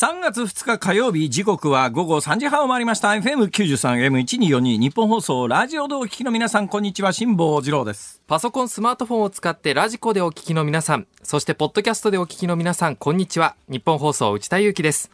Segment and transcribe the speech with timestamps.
[0.00, 13.56] 3月2日火曜日時刻は午後3時半を回りました FM93AM1242 日本放送ラジオでお聞きの皆さんこんにちは辛坊治郎ですパソコン、スマートフォンを使ってラジコでお聞きの皆さん、そしてポッドキャストでお聞きの皆さん、こんにちは。
[13.68, 15.10] 日本放送内田祐樹です。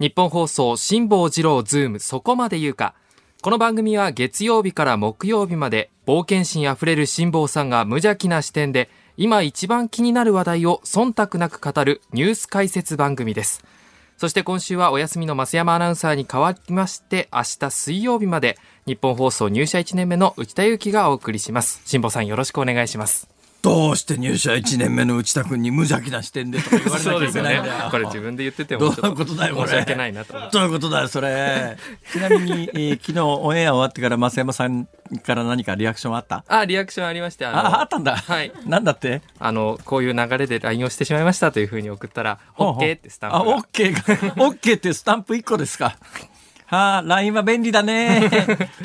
[0.00, 2.94] 日本放送辛坊治郎ズームそこまで言うか。
[3.42, 13.62] この番組は月曜日から木曜日まで冒険心あふれる辛坊さんが無邪気な視点で今一番気になる話題を忖度なく語るニュース解説番組です。
[14.20, 21.80] そして今週はお休みの増山アナウンサーに代わりまして明日水曜日まで日本放送入社1年目の内田祐樹がお送りします。
[21.86, 23.30] 辛坊さんよろしくお願いします。
[23.62, 30.32] どうして入社1年目の内田君に無邪気な視点でとか言われなきゃいけないんだよこれ自分で言っててどういうことだよこれ申し訳ないなと。
[30.50, 31.76] どういうことだよそれ
[32.10, 34.88] ちなみに、えー昨日オンエア終わってから増山さん
[35.24, 36.44] から何かリアクションあった？
[36.48, 39.20] あ、リアクションありまして、あの、ああったんだ、はいなんだって？
[39.40, 43.56] あの、こういう流れで LINE をしてしまいましたというふうに送ったら、OK ってスタンプあ、が。
[43.56, 45.96] オッケーが、オッケーってスタンプ1 個ですか。
[46.66, 48.30] はあ、LINE は便利だね。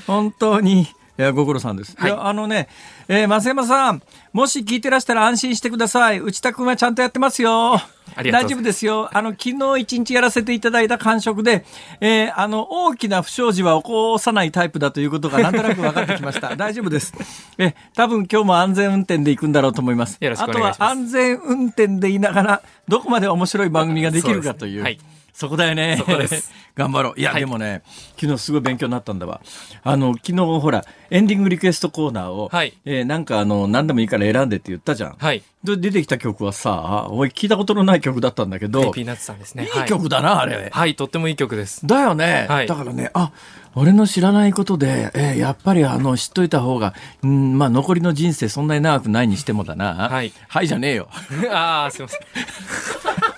[0.08, 0.88] 本当に。
[1.18, 1.96] いや、ご苦労さんです。
[1.98, 2.68] はいいや、あのね、
[3.08, 4.02] えー、増山さん、
[4.34, 6.20] もし聞いてらしたら安心してください。
[6.20, 7.80] 内田君はちゃんとやってますよ。
[8.18, 9.10] 大丈夫ですよ。
[9.14, 11.66] あの、昨日一日やらせていただいた感触で、
[12.02, 16.56] えー、あの、大きな不祥事は起こさないタイプだということがなんとなく分かってきました。
[16.58, 17.14] 大丈夫です。
[17.58, 20.18] え、多分今日も安全運転で行くんだろうと思います。
[20.20, 24.98] よろしくお願いしますあとは安全運転でいながら、どこまで面白い番組ができるかという。
[25.36, 26.02] そこだよね。
[26.76, 27.20] 頑張ろう。
[27.20, 27.82] いや、はいでもね、
[28.20, 29.42] 昨日すごい勉強になったんだわ。
[29.84, 35.16] あの、昨日ほら、エンディングリクエストコーナーを、はいえーなんかあの、何でもいいから選んでって言ったじゃん。
[35.18, 35.44] はい。
[35.62, 39.66] で、出てきた曲はさ、おい、聞いたことのない曲だったんだけど、ピーナッツさんですね。
[39.66, 40.70] いい曲だな、あれ。
[40.72, 41.86] はい、とってもいい曲です。
[41.86, 43.32] だよね、はいだからね、あ、
[43.74, 46.94] 俺の知らないことで、えーやっぱりあの、知っといた方が、
[47.24, 50.08] うん、まあ残りの人生そんなに長くないにしてもだな。
[50.10, 51.10] はいはいじゃねえよ。
[51.52, 53.35] ああ、すいません。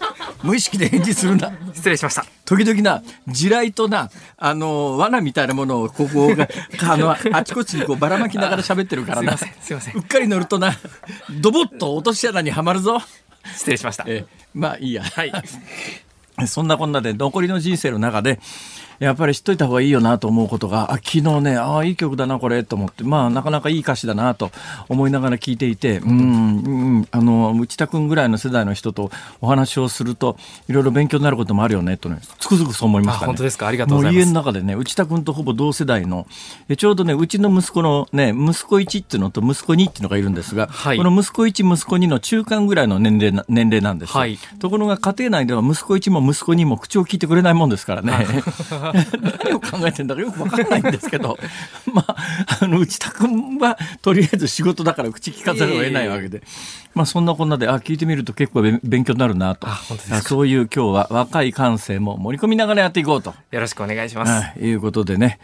[0.48, 1.52] 無意識で返事するんだ。
[1.76, 2.26] 失礼しました。
[2.46, 6.48] 時々な、地雷とな、あの、罠みたいなものを、ここが、
[6.90, 9.38] あの、あちこちにこうばらまきながら喋ってるからな。
[9.38, 9.92] すいません、すいませ。
[9.92, 10.78] うんっかり乗るとな、
[11.42, 13.02] ドボッと落とし穴にはまるぞ。
[13.54, 14.06] 失礼しました。
[14.08, 15.04] えーまあいいや。
[15.04, 15.32] はい。
[16.48, 18.40] そんなこんなで残りの人生の中で、
[19.00, 24.52] やっぱり知っといた方がいいよなと思うことが、あ、昨日ね、ああ、いい曲だな、これ、と思って、まあ、なかなかいい歌詞だな、と
[24.90, 30.38] 思いながら聞いていて、うん、うん、あの、内田君ぐらいの世代の人とお話をすると、
[30.68, 33.24] いろいろ勉強になることもあるよね、とね、つくづくそう思いましたね。
[33.26, 33.68] あ本当ですか？
[33.68, 36.28] ありがとうございますもう家の中でね、内田君とほぼ同世代の、
[36.70, 44.20] えちょうどね、うちの息子のね、息子1っていうのと息子2っていうのがいるんですが、はいこの息子1、息子2の中間ぐらいの年齢な年齢なんですよ。
[44.20, 48.26] はいところが家庭内では息子1も息子2も口を聞いてくれないもんですからね。
[48.94, 51.38] 何を考えてんだかよくわかんないんですけど、
[51.94, 52.16] まあ、
[52.62, 56.42] あの、内田君はとりあえず仕事だから口聞かざるを得ないわけで。
[56.94, 59.68] まあそんなこんなで、あ、聞いてみると結構勉勉強になるなと。
[60.24, 63.36] そういう今日は若い感性も盛り込みながらやっていこうと。
[63.52, 64.32] よろしくお願いします。
[64.32, 65.40] はい、いうことでね。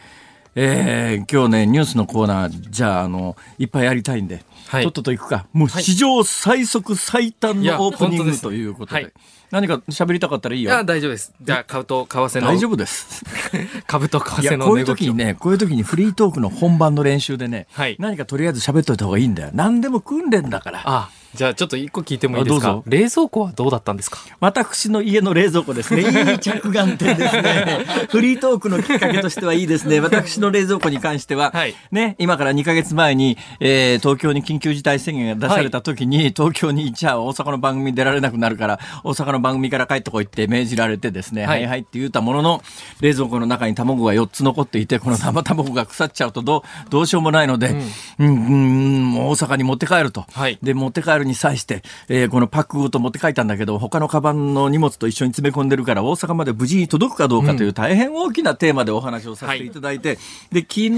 [0.56, 5.46] えー今日ね、ニュースのコーナー、じゃあ、あの、いっぱいやりたいんで、はいとっとと行くか。
[5.54, 9.04] もう史上最速最短のオープニングということで。
[9.04, 9.14] はい
[9.54, 10.72] 何か喋りたかったらいいよ。
[10.72, 11.32] いや、大丈夫です。
[11.40, 12.48] じゃあ、株と為替の。
[12.48, 13.24] 大丈夫です。
[13.86, 14.86] 株と為替のこういう。
[14.86, 19.52] 時にね、こういう時にフリートークの本番の練習でね、はい何かとりあえず喋っといた方がいいんだよ。
[19.54, 20.82] 何でも訓練だから。
[20.86, 22.70] あ、じゃあちょっと一個聞いてもいいですか？
[22.70, 22.84] あどうぞ。
[22.88, 24.20] 冷蔵庫はどうだったんですか？
[24.40, 26.02] 私の家の冷蔵庫ですね。
[26.32, 27.86] いい着眼点ですね。
[28.10, 30.00] フリートークのきっかけとしてはいいですね。
[30.00, 31.76] 私の冷蔵庫に関しては、はい。
[31.92, 42.64] ね、今から2ヶ月前に、えー東京に緊急事態宣言が出された時に、東京にじゃあ大阪の番組に出られなくなるから、大阪の番組から帰ってこいって命じられてですね、は、はいいはいって言ったものの、
[43.00, 47.76] 冷蔵庫の中に卵が4つ残っていて、この生 卵が腐っちゃうとどう、どうしようもないので、
[48.20, 50.26] うん、うん、うん大阪に持って帰ると。
[50.34, 50.58] はい。
[50.62, 60.18] で、持って帰るに際して、えーこのパックごと持って帰ったんだけど、他のカバンの荷物と一緒に詰め込んでるから、大阪まで無事に届くかどうかという大変大きなテーマでお話をさせていただいて、
[60.52, 60.96] で、昨日、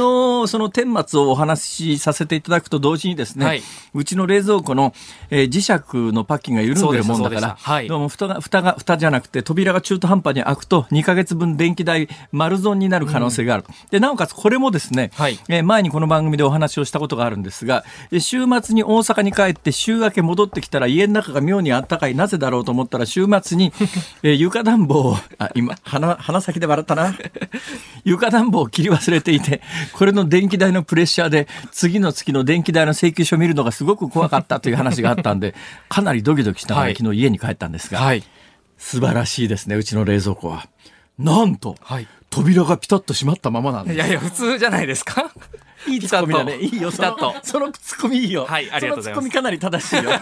[0.48, 1.62] その顛末をお話
[1.98, 3.62] しさせていただくと同時にですね、はい。
[3.94, 4.94] うちの冷蔵庫の、
[5.30, 7.88] えー磁石のパッキンが緩んでるもんだから、はい。
[7.88, 13.64] どうも蓋が、蓋が、蓋じゃなくて、扉が中途半端に開くと、2ヶ月分電気代丸損になる可能性がある。
[13.64, 13.70] と。
[13.92, 15.40] で、なおかつこれもですね、はい。
[15.50, 22.16] えー前にこの番組でお話をしたことがあるんですが、えー週末に大阪に帰って週明けけ戻ってきたら家の中が妙にあったかい。
[22.16, 23.74] なぜだろうと思ったら週末に、
[24.24, 27.16] えー床暖房を、あ、今、鼻、鼻先で笑ったな。
[28.04, 29.62] 床暖房を切り忘れていて、
[29.94, 35.56] これの電気代のプレッシャーで、次の月の電気代の請求書を見るのがすごく怖かったという話があったんで、
[35.90, 38.24] かなりドキドキしながらはい昨日家に帰ったんですが、はい。
[38.78, 40.68] 素晴らしいですね、うちの冷蔵庫は。
[41.18, 42.08] なんと、はい。
[42.30, 45.32] 扉がピタッと閉まったままなんですいやいや、普通じゃないですか
[45.88, 46.58] いいツッコミだね。
[46.58, 47.36] いいよ、その。
[47.44, 48.46] そのツッコミいいよ。
[48.46, 50.12] はいありがとうございますそのツッコミかなり正しいよ。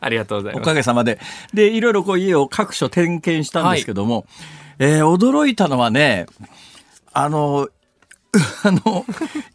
[0.00, 0.68] ありがとうございおます。
[0.68, 1.18] かげさまで。
[1.54, 4.26] で、いろいろこう家を各所点検したんですけども、
[4.78, 6.26] えー驚いたのはね、
[7.12, 7.68] あの、
[8.62, 9.04] あの、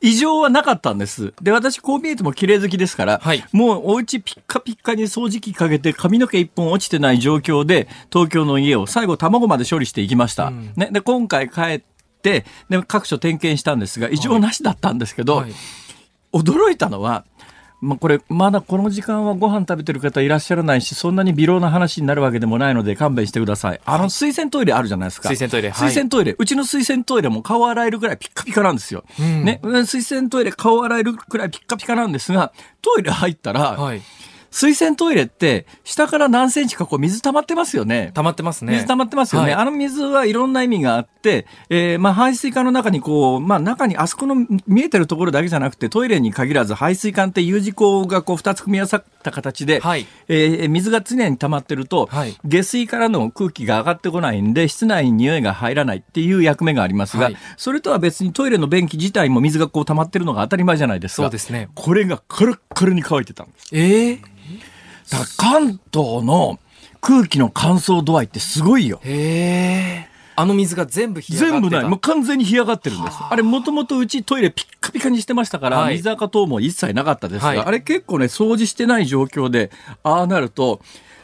[0.01, 1.33] 異常はなかったんです。
[1.41, 10.47] で、私、こう見えても綺麗好きですから、はいもうお家ピッカピッカに掃除機かけて髪の毛一本落ちてない状況で、東京の家を最後卵まで処理していきました。
[10.47, 11.85] うんね、で、今回帰って、
[12.25, 12.45] で、
[12.87, 15.51] 各所点検したんですが、異常なしだったんですけど、はい
[16.35, 17.23] 驚いたのは、
[17.81, 23.81] まあ、これ、まだこの時間はご飯食べてる方いらっしゃらないし、そんなに微量な話になるわけでもないので勘弁してください。
[23.85, 25.29] あの、水洗トイレあるじゃないですか。
[25.29, 26.35] 水洗トイレはい水洗トイレ。
[26.37, 29.03] うちの水洗トイレも顔洗えるぐらいピッカピカなんですよ。
[29.19, 29.61] うんね。
[29.63, 32.51] 水洗トイレ顔洗えるくらいピッカピカなんですが、
[32.81, 34.01] トイレ入ったら、はい。
[34.55, 38.11] 水洗トイレって、下から何センチかこう水溜まってますよね。
[38.13, 38.75] 溜まってますね。
[38.75, 39.53] 水溜まってますよね。
[39.53, 61.23] はいあの水はいろんな意味があって、えーまあ排水管の中にこう、まあ中にあそこの見えてるところだけじゃなくてトイレに限らず排水管って U 字工がこう二つ組み合わさった形で、はいえー水が常に溜まってると、はい下水からの空気が上がってこないんで室内に匂いが入らないっていう役目がありますが、はいそれとは別にトイレの便器自体も水がこう溜まってるのが当たり前じゃないですか。
[61.23, 61.67] そうですね。
[61.75, 63.69] これがカラッカラに乾いてたんです。
[63.73, 64.35] ええ
[65.11, 66.59] だ関東の
[67.01, 68.99] 空気の乾燥度合いってすごいよ。
[69.03, 70.15] へえ。
[70.37, 71.83] あの水が全部全部ない。
[71.85, 73.17] もう完全に干上がってるんです。
[73.29, 79.71] あれもともとうちトイレピッカピカにしてましたから、はい水垢等も一切なかったですが、はいあれ結構ね、掃除してない状況で、
[80.03, 80.81] ああなると、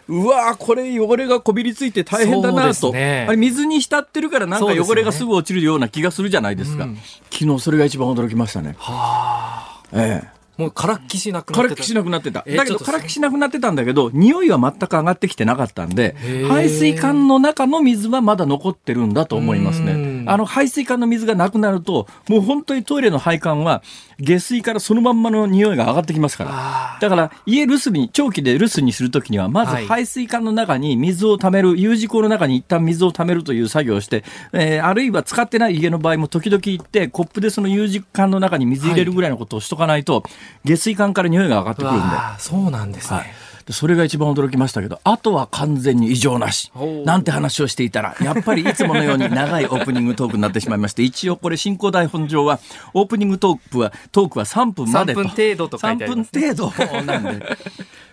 [0.08, 6.86] うわーこれ汚れがこびりついて大変だなと、ねあれ水に浸ってるからなんか汚れがすぐ落ちるような気がするじゃないですか。
[6.86, 6.98] うん
[7.32, 8.76] 昨日それが一番驚きましたね。
[8.78, 9.84] はあ。
[9.94, 10.41] ええ。
[10.62, 11.70] もうからっきしなくなってた。
[11.70, 12.46] からっきしなくなってた。
[12.48, 16.16] だけど、からっきしなくなってたんだけど、匂いは全く上がってきてなかったんで
[16.48, 19.94] 排水管の中の水はまだ残ってるんだと思いますうね。
[20.32, 23.84] んあの、排水管の水がなくなると、もう本当にトイレの配管は、
[24.20, 26.98] 下水からそのまんまの匂いが上がってきますから。
[27.00, 34.24] だから、家留守に、長期で留守にするときには、まずはい排水管の中に水を溜める、U 字工の中に一旦水を溜めるという作業をして、
[34.54, 40.24] えーあるいは使ってない家の場合も時々行って、コップでその U 字管の中に水入れるぐらいのことをしとかないと、
[40.66, 42.02] 下水管から匂いが上がってくるんで。
[42.40, 43.18] そうなんですね。
[43.18, 43.51] はい。
[43.66, 46.72] でそれが一番驚きましたけど、あとは完全に異常なし。
[47.06, 52.60] なんて話をしていたら、やっぱりいつものように長いオープニングトークになってしまいまして、一応これ進行台本上は、
[52.94, 55.22] オープニングトークは、トークは3分までと。
[55.22, 57.58] 3分程度と書いてありますね3分程度なんで、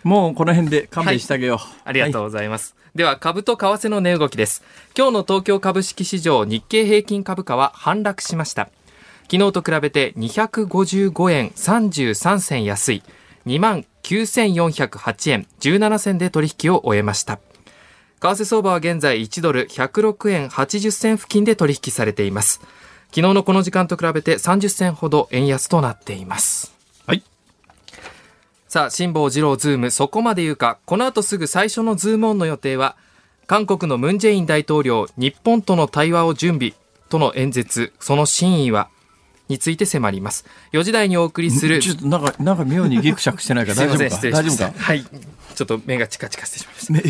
[0.05, 1.59] もうこの辺で勘弁してあげよう。
[1.85, 2.75] ありがとうございます。
[2.95, 4.63] では、株と為替の値動きです。
[4.97, 8.71] 今日の東京株式市場日経平均株価は反落しました。
[9.31, 13.03] 昨日と比べて255円33銭安い
[14.09, 17.39] 29,408円17銭で取引を終えました。
[18.21, 22.61] 為替相場は現在1ドル106円80銭付近で取引されています。
[23.11, 26.75] 昨日のこの時間と比べて30銭ほど円安となっています。
[27.07, 27.23] はい。
[28.67, 32.97] さあ、辛坊治郎ズーム、そこまで言うか、この後すぐ最初のズームオンの予定は、
[33.47, 36.75] 韓国のムン・ジェイン大統領、日本との対話を準備
[37.09, 38.91] との演説、その真意は、
[39.49, 40.45] について迫ります。
[40.73, 43.73] 4時台にお送りする、ちょっとなんか、なんか妙にギクシャクしてないか？
[43.75, 44.85] ら大丈夫かすいません、失礼し大丈夫か？
[44.85, 45.05] はい。
[45.55, 46.93] ちょっと目がチカチカしてしまいました。
[46.93, 47.09] ねえ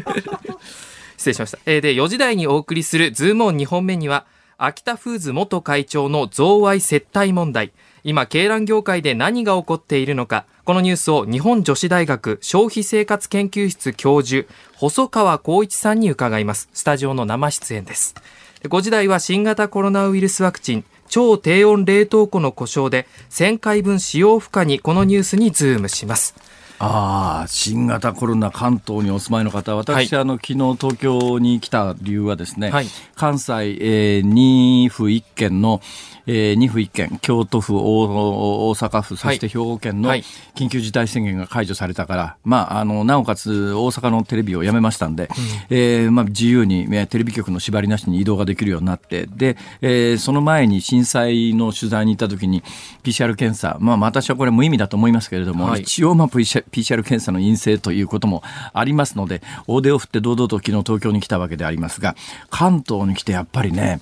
[0.00, 0.56] ー？
[1.18, 1.58] 失礼しました。
[1.66, 4.24] えーで、4時台にお送りするズームオン2本目には、
[4.56, 7.72] アキタフーズ元会長の贈賄接待問題。
[8.04, 10.46] 今、鶏卵業界で何が起こっているのか。
[10.64, 16.68] このニュースを日本女子大学消費生活研究室教授、細川幸一さんに伺います。
[16.72, 18.14] スタジオの生出演です。
[18.62, 26.34] で5時台は新型コロナウイルスワクチン、超低温冷凍庫の故障で1000回分使用不可にこのニュースにズームします。
[26.80, 32.86] ああ、新型コロナ関東にお住まいの方、私、あの、昨日東京に来た理由はですね、はい
[33.16, 35.80] 関西、えー、2府1県の、
[36.30, 40.24] えー、2府1県、京都府、大大阪府、そして兵庫県のはい。
[40.54, 45.30] 緊急事態宣言が解除されたから、まあ、あの、なおかつ大阪のテレビをやめましたんで、
[45.70, 52.62] えーまあ、自由に、えーテレビ局の縛りなしに移動ができるようになって、で、えーその前に震災の取材に行った時に、
[53.02, 55.80] PCR 検査、まあ、私はこれ無意味だと思いますけれども、はい。
[55.80, 58.42] 一応、まあ、PCR 検査の陰性ということも
[58.74, 62.14] ありますので、大手を振って堂々と昨日東京に来たわけでありますが、
[62.50, 64.00] 関東に来てやっぱりね、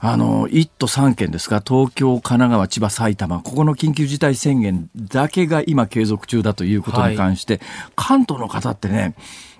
[0.00, 9.14] あの、1都3県ですか、東京、神奈川、千葉、埼玉、ここの緊急事態宣言だけが今継続中だということに関して、はい、関東の方ってね、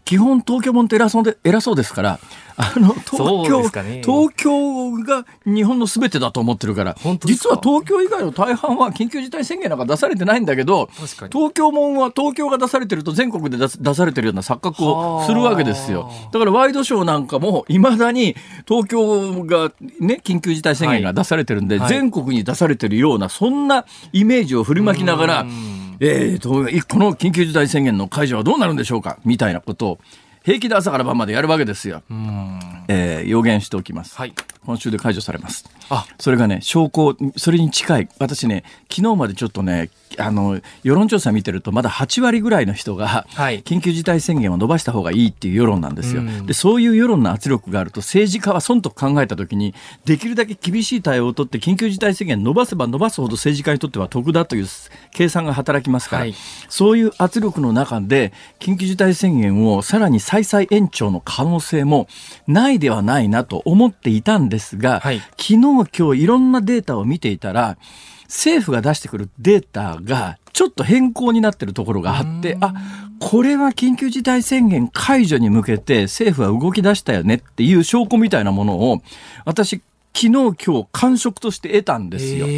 [0.08, 2.18] 基本東京もんって偉そうで偉そうですから、
[2.56, 6.96] あの 東京、ね、東京が日本のすべてだと思ってるから、
[7.26, 10.88] 実は東京以外の大半は緊急事態宣言なんか出されてないんだけど、
[11.30, 16.10] 東京もんは東京が出されてると全国で出されてるような錯覚をするわけですよ。
[16.32, 18.34] だからワイドショーなんかもいまだに
[18.66, 23.84] 東京がね、緊急事態宣言が出されてるんで、はい、全国に出されてるような、そんな
[24.14, 25.46] イメージを振りまきながら、
[26.00, 26.50] えーと、
[26.88, 29.99] この緊急事態宣言の解除はどうなるんでしょうかみたいなことを
[30.45, 32.02] 平気で朝から晩までやるわけですよ。
[32.88, 34.16] えー、予言しておきます。
[34.16, 34.35] はい。
[34.64, 35.64] 今週で解除されます。
[35.90, 38.09] あ、それがね、証拠、それに近い。
[38.18, 43.26] 私ね、昨日までちょっとね、あの、世論調査見てると、まだ8割ぐらいの人が、
[43.64, 46.23] 緊急事態宣言を伸ばした方がいいっていう世論なんですよ。
[46.45, 54.66] で、そういう世論の圧力があると、政治家は損と考えたときに、できるだけ厳しい対応を取って、緊急事態宣言伸ばせば伸ばすほど政治家にとっては得だという
[55.12, 56.35] 計算が働きますから、はい、
[56.68, 62.09] そういう圧力の中で、緊急事態宣言をさらに再々延長の可能性も
[62.47, 67.78] ないではないなと思っていたんですが、はい、昨日今日いろんなデータを見ていたら、
[68.25, 72.75] 政府が出してくるデータがちょっと変更になってるところがあって、あ、
[73.20, 79.02] これは緊急事態宣言解除に向けて政府は動き出したよねっていう証拠みたいなものを、
[79.44, 79.80] 私、
[80.20, 82.48] 昨日今日感触として得たんですよ。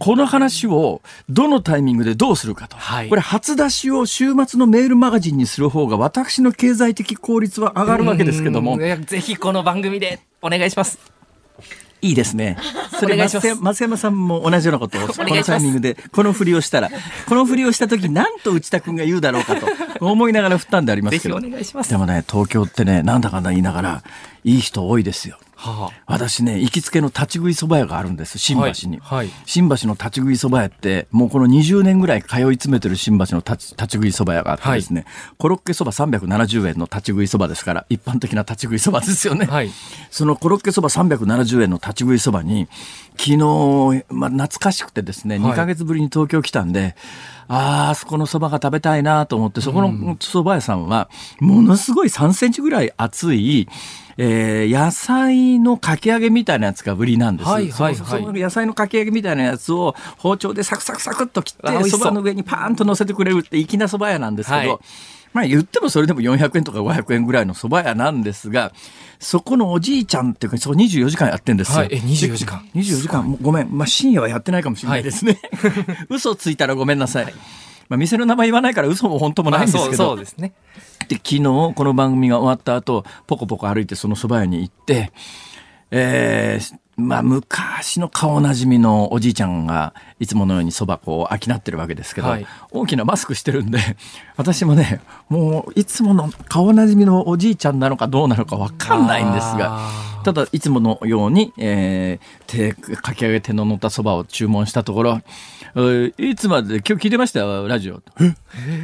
[0.00, 2.76] この話をどのタイミングでどうするかと。
[2.76, 8.76] はい、これ初出しを週末のメールマガジンにする方が私の経済的効率は上がるわけですけども。
[8.76, 10.98] ぜひこの番組でお願いします。
[12.02, 12.56] いいですね。
[12.98, 16.90] それ松山さんも同じようなことを、このタイミングで、この振りをしたら、
[17.28, 19.66] この振りをした時、なんと内田君が言うだろうかと
[20.00, 21.38] 思いながら振ったんでありますけど。
[21.38, 24.02] でもね、東京ってね、なんだかんだ言いながら、
[24.44, 25.38] いい人多いですよ。
[25.60, 29.18] はあ、私ね行きつけの立ち食いそば屋があるんです新橋に、はい。
[29.18, 39.46] はい、新橋の立ち食いそば屋ってもうこの20年ぐらい通い詰めてる新橋の立ち立ち食いそば屋があってですね、はい、コロッケそば370円の立ち食いそばですから一般的な立ち食いそばですよね、
[40.10, 42.68] そのコロッケそば370円の立ち食いそばに
[43.18, 46.96] 昨日、まあ、懐かしくてですね2か月ぶりに東京来たんで、
[47.52, 53.68] ああ、そこのそばが食べたいなと思って、そこのそば屋さんは、ものすごい3センチぐらい厚い、
[54.18, 57.50] えー、野菜のかき揚げみたいなやつが売りなんです。
[57.50, 64.78] はいはいはい、その野菜のかき揚げみたいなやつを包丁でサクサクサクっと切って、そばの上にパーンと乗せてくれるって粋なそば屋なんですけど、はい
[65.32, 68.72] まあ言ってもそれでも400円とか500円ぐらいの蕎麦屋なんですが、
[69.18, 71.78] そこのおじいちゃんっていうか、そこ24時間やってんですよ。
[71.78, 73.68] はい、え、24時間 ?24 時間、ごめん。
[73.70, 75.40] まあ深夜はやってないかもしれないですね。
[75.52, 77.24] はい、 嘘ついたらごめんなさい。
[77.24, 77.34] はい、
[77.88, 79.86] まあ店の名前言わないから嘘も本当もないんですけど。
[79.86, 80.52] まあ、そうですね。
[81.08, 85.12] で、昨日この番組が終わった後、ポコポコ歩いてその蕎麦屋に行って、
[85.90, 93.78] えー、まあ、昔の顔なじみのおじいちゃんがいつものようにそばこう飽きなってるわけですけど、はい、大きなマスクしてるんで
[94.36, 99.88] 私もねもういつもの顔なじみのおじいちゃんなのかどうなのか分かんないんですが
[100.24, 105.20] ただいつものように、えー、手かき上げ手の乗ったそばを注文したところ
[106.18, 108.02] いつまで今日聞いてましたよラジオ。
[108.20, 108.34] え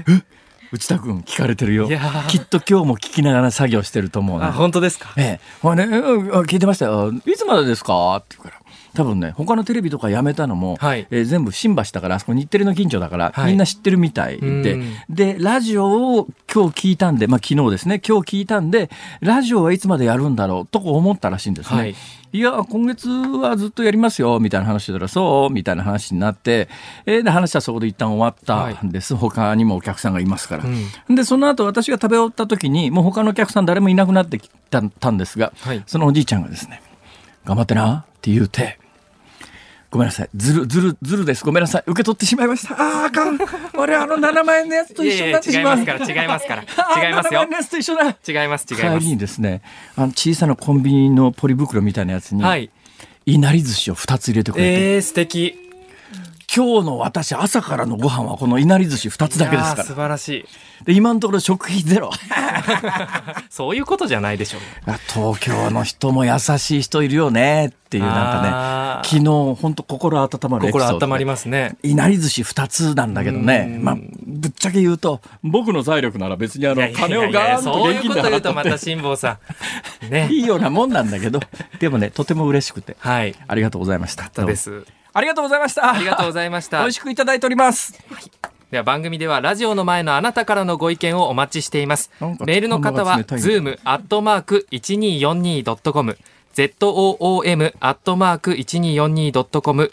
[0.08, 0.35] え
[0.72, 1.88] 内田君聞かれてるよ。
[2.28, 5.12] きっと今日も聞きながら作業してると思う、ね、あ本当ですか？
[5.16, 5.40] ええ。
[5.62, 7.12] ほね聞いてましたよ。
[7.12, 8.16] いつまでですか？
[8.16, 8.56] って言うから。
[8.94, 14.80] 多分ね他のテレビとかやめたのも、はい、えー、全部新橋だからあそこ日テレの近所だから、はい、みんな知ってるみたいで。
[15.10, 18.88] でラジオを今日聞いたんで、まあ、昨日ですね今日聞いたんで
[19.20, 21.78] ラジオはいつまでやるんだろうと思ったらしいんですね。
[21.78, 21.94] はい
[22.36, 26.68] いや、今月はずっとやりますよ、みたいな話してたら、そう、みたいな話になって、
[27.06, 29.14] えー、で、話はそこで一旦終わったんです。
[29.14, 30.64] はい、他にもお客さんがいますから。
[31.08, 36.82] うん、で、その後私が食べ終わった時に、もう他のお客さん誰もいなくなってきたんですが、はい、そのおじいちゃんがですね、
[37.46, 38.78] 頑張ってなって言うて、
[39.96, 40.30] ごめんなさい。
[40.36, 41.42] ずる、ずる、ずるです。
[41.42, 41.82] ごめんなさい。
[41.86, 42.74] 受け取ってしまいました。
[42.74, 43.38] ああ、あかん。
[43.78, 45.82] 俺、あの7万円のやつと一緒になってしまう。
[45.82, 47.08] いやいや違いますから、違いますから。
[47.08, 47.40] 違いますよ。
[47.40, 48.02] 7万円のやつと一緒だ。
[48.02, 48.98] 違います、違います。
[48.98, 49.62] 帰りにですね、
[49.96, 52.70] あの小さなコンビニのポリ袋みたいなやつに、はい、
[53.24, 54.94] いなり寿司を2つ入れてくれて。
[54.96, 55.65] えー、素敵。
[56.56, 59.84] 今日の私朝からのご飯はこのいなり寿司2つだけですから。
[59.84, 60.28] 素晴らし
[60.80, 60.84] い。
[60.86, 62.10] で今のところ食費ゼロ。
[63.50, 64.60] そういうことじゃないでしょう
[65.12, 69.08] 東京の人も優しい人いるよねっていうなんかね。
[69.08, 71.76] 昨日本当心温まる心温まりますね。
[71.82, 73.78] いなり寿司2つなんだけどね。
[73.82, 73.96] まあ
[74.26, 75.20] ぶっちゃけ言うと。
[75.42, 78.50] 僕の財力なら別にあの金をガーンと現金で払って。
[78.54, 79.38] また辛抱さ
[80.08, 81.40] ん、ね、いいようなもんなんだけど。
[81.80, 84.30] でもねとても嬉しくて、はい、ありがとうございました。
[84.46, 84.86] です
[85.16, 85.94] ありがとうございました。
[85.94, 86.80] ありがとうございました。
[86.80, 87.98] 美味しくいただいております。
[88.10, 88.30] はい
[88.70, 92.10] では番組ではラジオの前のあなたからのご意見をお待ちしています。
[92.20, 96.18] メールの方は反応が冷たいね zoom アットマーク 1242.com
[96.54, 99.92] zoom アットマーク 1242.com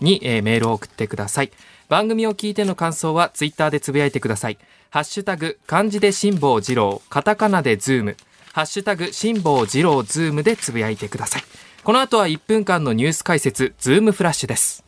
[0.00, 1.50] に、えーメールを送ってください。
[1.88, 4.58] 番組を聞いての感想はツイッターでつぶやいてください。
[4.88, 8.16] ハッシュタグ漢字で辛坊治郎、カタカナでズーム、
[8.52, 11.42] ハッシュタグ辛坊治郎ズームでつぶやいてください。
[11.84, 14.84] この後は1分間のニュース解説、ズームフラッシュです。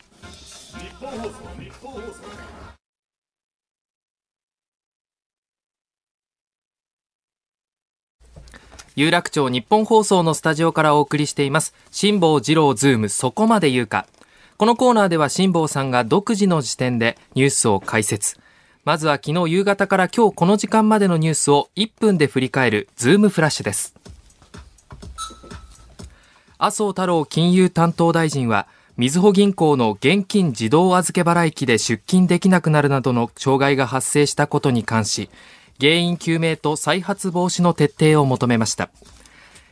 [8.95, 14.07] 有楽町日本放送のスタジオからお送りしています辛坊治郎ズームそこまで言うか。
[14.55, 18.39] このコーナーでは辛坊さんが独自の視点でニュースを解説。
[18.85, 23.95] まずは昨日夕方から今日この時間までのニュースを1分で振り返るズームフラッシュです。
[26.57, 35.29] 麻生太郎金融担当大臣はみずほ銀行の現金自動預け払い機で出金できなくなるなどの障害が発生したことに関し
[35.81, 38.89] 原因究明と再発防止の徹底を求めました。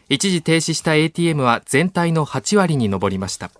[0.10, 3.52] 一時停止した ATM は全体の8割に上りました。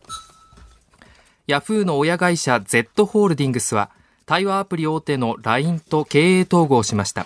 [1.48, 3.90] ヤフーの親会社 Z ホールディングスは
[4.26, 7.26] 対話アプリ大手の LINE と経営統合しました。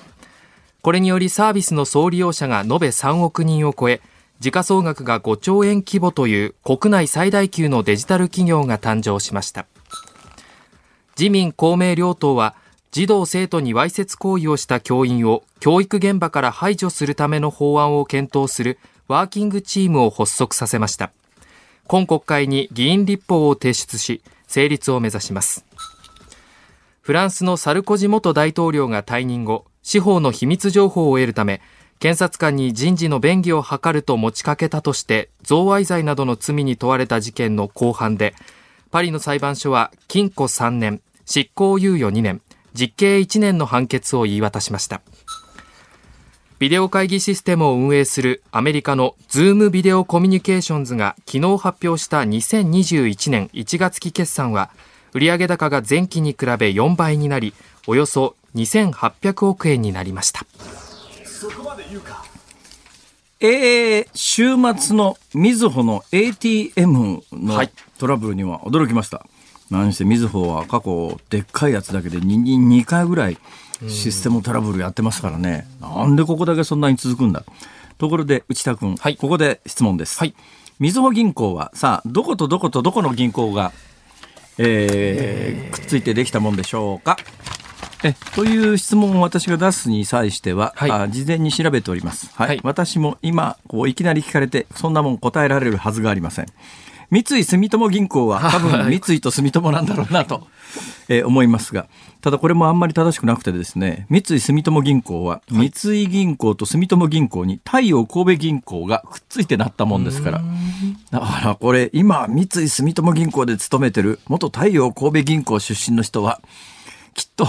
[0.83, 4.01] これによりサービスの総利用者が延べ3億人を超え
[4.39, 9.65] 時価総額が5兆円規模という国内最大級のデジタル企業が誕生しました。
[11.17, 12.55] 自民公明両党は
[12.91, 18.77] 児童生徒にわいせつ行為をした教員を教育現場から排除するための法案を検討する
[19.07, 21.11] ワーキングチームを発足させました。
[21.87, 25.65] 今国会に議員立法を提出し成立を目指します。
[27.01, 31.61] フランスのサルコジ元大統領が退任後司法の秘密情報を得るため
[31.99, 38.35] 検察官に人事の便宜を図ると持ちかけたとして贈賄罪などの罪に問われた事件の公判で
[38.91, 42.41] パリの裁判所は禁錮3年執行猶予2年
[42.73, 45.01] 実刑1年の判決を言い渡しました。
[46.59, 54.71] ビデオ会議システムを運営するアメリカのズームビデオコミュニケーションズが昨日発表した2021年1月期決算は
[55.13, 57.53] 売上高が前期に比べ4倍になり
[57.85, 60.47] およそ2800億円になりました。
[63.39, 69.25] えー、週末のみずほの ATM のはいトラブルには驚きました。
[69.69, 73.37] 何してみずほは過去でっかいやつだけで 2, 2回ぐらい
[73.89, 75.67] システムトラブルやってますからね。
[75.81, 77.43] なんでここだけそんなに続くんだ。
[77.97, 80.17] ところで内田君、はいここで質問です。
[80.19, 80.33] はい
[80.79, 83.71] みずほ銀行はさあどことどことどこの銀行が、
[84.57, 87.17] えーくっついてできたもんでしょうか？
[88.03, 90.91] えという質問を私が出すに際しては、はい。
[90.91, 92.47] あ事前に調べております、はい。
[92.49, 92.59] はい。
[92.63, 96.45] 私も今こういきなり聞かれてそんなもん答えられるはずがありません。
[97.09, 100.45] 三井住友銀行は 多分三井と住友なんだろうなと、
[101.07, 101.87] えー思いますが。
[102.21, 110.41] ただこれもあんまり正しくなくてですね三井住友銀行は三井銀行と住友銀行に太陽神戸銀行がくっついてなったもんですから。
[111.11, 116.41] だからこれ今三井住友銀行で勤めてる元太陽神戸銀行出身の人は
[117.13, 117.47] きっと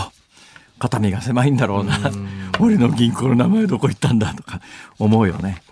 [0.78, 1.98] 肩身が狭いんだろうな。
[2.60, 4.60] 俺の銀行の名前どこ行ったんだとか
[4.98, 5.62] 思うよね。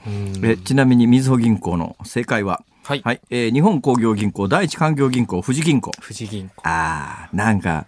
[0.43, 3.03] えちなみにみずほ銀行の正解は、はい。
[3.31, 5.91] えー日本工業銀行第一勧業銀行富士銀行。
[6.01, 6.63] 富士銀行。
[6.65, 7.87] ああなんか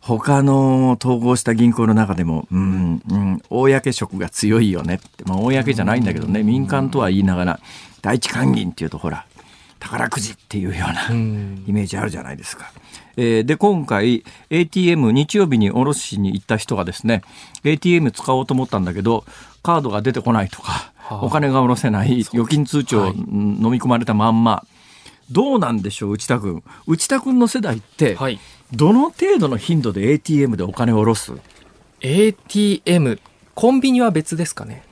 [0.00, 7.60] 他の統合した銀行の中でも、うん、うん、公色が強いよねって、まあ、公じゃないんだけどね、民間とは言いながら、
[8.00, 9.26] 第一勧銀っていうと、ほら、
[9.78, 11.64] 宝くじっていうようなうん。
[11.66, 12.72] イメージあるじゃないですか。
[13.16, 17.22] えーで、今回、ATM 日曜日におろしに行った人がですね、
[17.64, 19.24] ATM 使おうと思ったんだけど、
[19.62, 21.24] カードが出てこないとか、はあ。
[21.24, 23.10] お金が下ろせない、預金通帳、はい。
[23.12, 24.64] うん飲み込まれたまんま、
[25.30, 26.62] どうなんでしょう、内田君。
[26.86, 28.38] 内田君の世代って、はい。
[28.72, 31.32] どの程度の頻度で ATM でお金を下ろす
[32.00, 33.18] ？ATM
[33.54, 34.82] コンビニは別ですかね？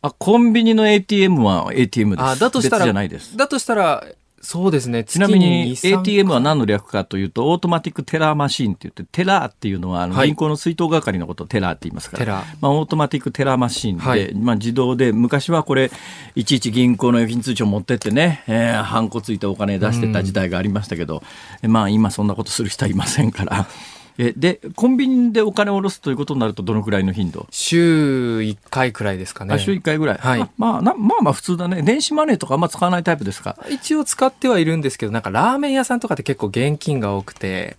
[0.00, 2.24] あ、コンビニの ATM は ATM です。
[2.24, 3.36] あだとしたら別じゃないです。
[3.36, 4.04] だとしたら
[4.42, 5.04] そうですね。
[5.04, 10.26] ちなみに月2 3 ATM は何の略かというと、 automatic teller machine って言って、 teller っていうのはあのはい。
[10.26, 12.56] 銀行の出納係のことを teller って言いますから、 teller。
[12.60, 14.34] まあ、 automatic teller machine で、はい。
[14.34, 15.92] まあ、自動で、昔はこれ、
[16.34, 21.22] いちいち銀行の預金通帳持ってってね、えー、ハンコついてお金出してた時代がありましたけど、
[21.62, 23.68] まあ今そんなことする人はいませんから。
[24.18, 27.46] えで、コンビニでお金を下ろすということになるとどのくらいの頻度？
[27.50, 30.18] 週1回くらいですかねあ週1回ぐらい？
[30.18, 31.82] はいあまあな、まあまあ普通だね。
[31.82, 33.56] 電子マネーとかあんま使わないタイプですか？
[33.70, 37.76] 一応使ってはいるんですけどなんかラーメン屋さんとかって結構現金が多くて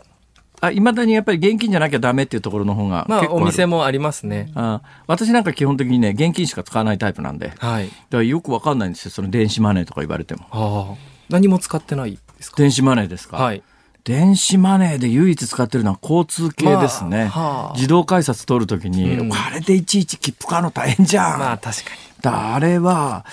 [0.61, 3.43] あ、いまだにやっぱり現金じゃなきゃダメっていうところの方がまあお。
[3.43, 7.49] 店もありますねあ私なんか基本的にね、現金しか使わないタイプなんで。
[7.49, 9.11] だかはいらよくわかんないんですよ。
[9.11, 10.45] その電子マネーとか言われても。
[10.51, 10.95] ああ
[11.29, 12.57] 何も使ってないですか？
[12.57, 13.37] 電子マネーですか？
[13.37, 13.61] はい
[14.03, 17.25] 電子マネーで唯一使ってるのは交通系ですね。
[17.25, 21.39] まあはあ自動改札通るときに、うんあれでいちいち切符買うの大変じゃん。
[21.39, 21.97] まあ確かに。
[22.21, 23.25] だあれは、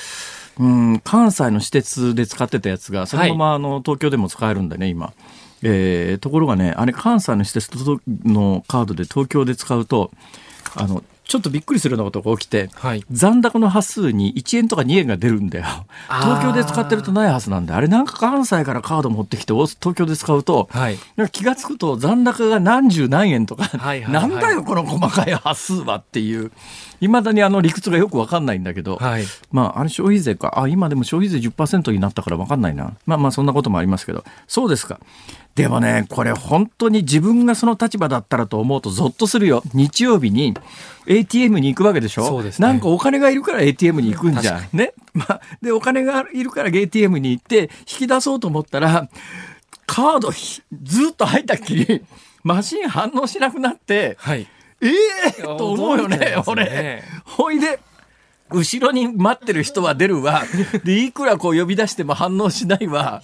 [0.58, 5.12] うん、関西の私鉄で使ってたやつが、そのままあの東京でも使えるんだね、今。
[5.62, 7.68] えーところがね、あれ関西の私鉄
[8.24, 10.10] のカードで東京で使うと、
[10.76, 13.04] あの、ちょっとびっくりするようなことが起きて、はい。
[13.08, 15.64] 残高の端数に1円とか2円が出るんだよ。
[16.08, 20.98] 東京で使ってるとないはずなんで、あれなんか関西からカード持ってきて、東京で使うと、はい。
[21.30, 26.50] 気がつくと残高が何十何円とか、はいはいはいなんだよこの細かい端数はっていう、
[27.00, 29.24] いまだにあの理屈がよくわかんないんだけど、はい。
[29.50, 32.94] まああれ消費税か、あ、今でも消費税10%になったからわかんないな。
[33.06, 35.00] まあまあそんなこともありますけど、そうですか。
[35.54, 39.62] でもね、これ本当に自分がその立場だったらと思うとゾッとするよ。
[39.74, 40.54] 日曜日に
[41.06, 44.68] ATM に行くわけでしょそうですねなんかお金がいるから ATM に行くんじゃん。
[44.72, 44.92] ね。
[45.12, 49.08] まあ、で、お金がいるから ATM に行って引き出そうと思ったら、
[49.86, 52.04] カードひずっと入ったっきり、
[52.44, 54.46] マシン反応しなくなって、はい。
[54.82, 54.88] え
[55.38, 57.04] えと思うよね、俺ね。
[57.24, 57.80] ほいで、
[58.52, 60.42] 後ろに待ってる人は出るわ。
[60.84, 63.22] で、いくらこう呼び出しても反応しないわ。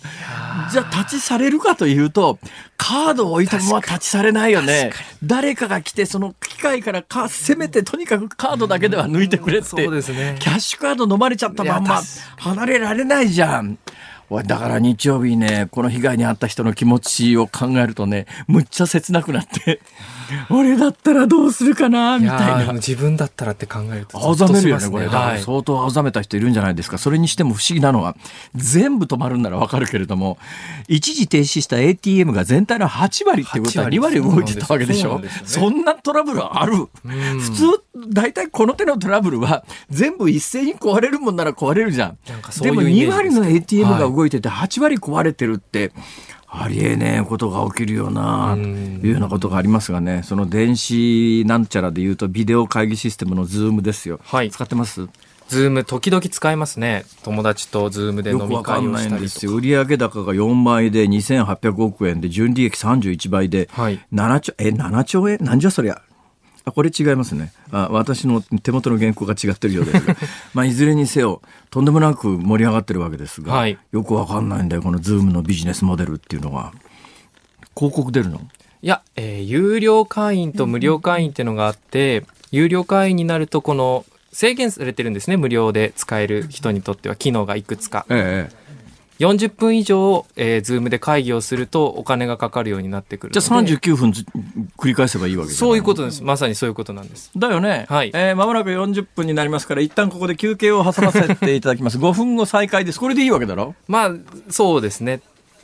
[0.70, 2.38] じゃあ立ちされるかというと、
[2.76, 4.92] カードを置いたまま立ちされないよね。
[5.22, 9.68] 誰かが来て、その機械からか、せめてとにかくカードだけでは抜いてくれって。
[9.68, 12.02] そうですねキャッシュカード飲まれちゃったまんま
[12.38, 13.78] 離れられないじゃん。
[14.44, 19.80] だから日曜日にね、この被害に遭った人の気持ちを考えるとね、むっちゃ切なくなって、
[20.50, 22.72] 俺だったらどうするかな、いみたいな。
[22.74, 25.04] 自分だったらって考えると青ざめるよね、これ。
[25.04, 25.42] だからはい。
[25.42, 26.98] 相当青ざめた人いるんじゃないですか。
[26.98, 28.16] それにしても不思議なのは、
[28.56, 30.38] 全部止まるんならわかるけれども、
[30.88, 36.74] 一時停止した ATM が全体の8割ってことは8 2割動いてたわけでしょそんなトラブルある？
[37.04, 37.64] うん普通、
[38.08, 42.18] 大体この手のトラブルは、全部一斉に壊れるもんなら壊れるじゃん。
[42.28, 45.92] なんでも2イメージです割の ATM がはい動いてて8割壊れてるって、
[46.48, 54.20] ありえねえことが起きるよな、うとんいうようなことがありますがね、その電子なんちゃらで言うと、ビデオ会議システムのズームですよ。
[54.24, 55.06] はい使ってます？
[55.48, 57.04] ズーム時々使いますね。
[57.22, 59.52] 友達とズームで飲み会をわかんないしたりとんですよ。
[59.52, 65.38] 売上高が4倍で2800億円で、純利益31倍で、はい7兆、え、7兆円？
[65.42, 66.00] なんじゃそりゃ？
[66.66, 67.52] あ、これ違いますね。
[67.70, 70.16] あ、私の手元の原稿が違ってるようですが。
[70.52, 76.72] まあ、いずれにせよ、とんでもなく盛り上がってるわけですが、はいよくわかんないんだよ、このズームのビジネスモデルっていうのは。
[77.76, 78.40] 広告出るの？
[78.82, 88.65] いや、えー有料会員と無料会員っていうのがあって、有料会員になるとこの制限されてるんですね無料で使える人にとっては機能がいくつかええ。
[89.18, 94.26] 40分以上、えー、ズームで会議をするとお金がかかるようになってくるじゃあので39分ず
[94.76, 96.22] 繰り返せばいいわけじゃないそういうことです。
[96.22, 97.30] まさにそういうことなんです。
[97.36, 97.86] だよね。
[97.88, 98.10] はい。
[98.14, 101.98] えー、間もなく40分になりますから、一旦ここで休憩を挟ませていただきます。
[101.98, 103.00] 5分後再開です。
[103.00, 103.74] これでいいわけだろ？
[103.88, 104.12] まあ
[104.50, 105.20] そうですね。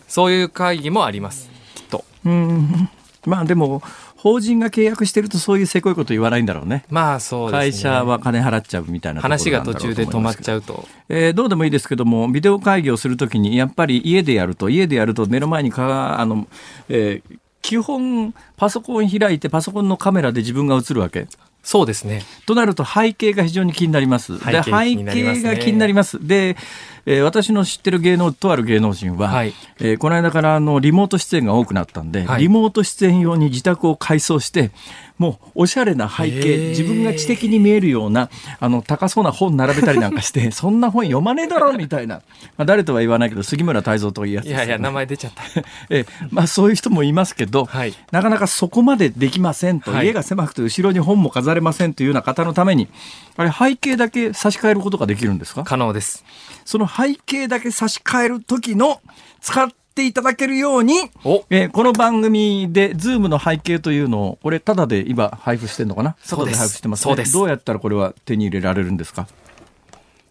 [0.08, 1.50] そういう会議もあります。
[1.74, 2.04] きっと。
[2.24, 2.88] うん。
[3.26, 3.82] まあでも、
[4.22, 6.84] 法人が契約してるとそういうせこいこと言わないんだろうね。
[6.90, 10.62] まあそうですね会社は金払っちゃうみたいな話が途中で止まっちゃう。
[10.62, 16.46] とえーどうでもいいですけども、ビデオ会議をするときに、やっぱり家でやると、家でやると目の前にか、あの、
[16.88, 21.28] えー基本、パソコン開いて、パソコンのカメラで自分が映るわけ。
[21.62, 24.32] そうですねとなると背景が非常に気になります。
[24.44, 26.26] で背景気になりますね背景が気になります。
[26.26, 26.56] で、
[27.04, 29.52] えー私の知ってる芸能、とある芸能人は、はい。
[29.80, 32.42] えーこの間からあのリモート出演が多くなったんで、はい。
[32.42, 34.70] リモート出演用に自宅を改装して、
[35.18, 36.68] もうおしゃれな背へ景、ー。
[36.70, 42.16] 自分が知的に見えるような、あの、高そうな本並べたりなんかして、 そんな本読まねえだろみたいな。
[42.56, 44.52] まあ、誰とは言わないけど、杉村太蔵というやつね。
[44.52, 45.42] やいや名前出ちゃった。
[45.90, 47.94] えーまあそういう人もいますけど、はい。
[48.12, 50.06] なかなかそこまでできませんと、はい。
[50.06, 52.88] 家が狭くて後ろに本も飾れませんというような方のために、
[53.36, 55.64] あれ背景だけ差し替えることができるんですか？
[55.64, 56.24] 可能です。
[56.64, 59.00] その背景だけ差し替える時の
[59.40, 61.44] 使っていただけるように、お。
[61.50, 66.16] えーこの番組で、ズームの背景というのを、これ、ただで今、配布してんのかな？
[66.22, 66.58] そうです。
[66.58, 67.02] タダ配布してます、ね。
[67.04, 67.32] そうです。
[67.32, 69.26] どうやったらこれは手に入れられるんですか？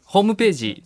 [0.05, 0.83] ホームページ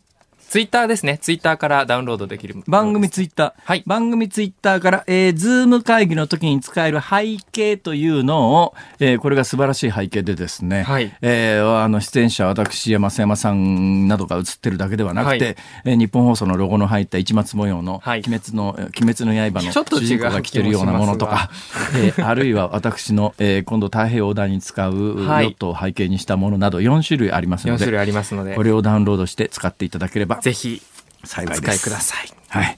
[0.49, 1.17] ツイッターですね。
[1.17, 3.62] ツイッターからダウンロードできる番組ツイッター。
[3.65, 3.84] はい。
[3.86, 11.12] 番組ツイッターから、えー、ズーム会議の時に使える背景というのを、えーこれが素晴らしい背景でですね、はい。
[11.21, 15.55] えーあの、出演者、私、山瀬山さんなどが映ってるだけではなくて、はい。
[15.86, 18.19] えー日本放送のロゴの入った一末模様の、はい。
[18.25, 21.49] 鬼滅の、えー鬼滅の刃のちょっと違う主人公が着てるようなものとか、
[21.95, 25.47] えーあるいは私の、えー今度太平洋横断に使うヨはい。
[25.49, 28.55] ットを背景にしたものなど4種類ありますの4種類で、ありますので。
[28.55, 30.82] これをダウンロードして使っていただければぜひ
[31.24, 32.78] 幸い使いくださいはい。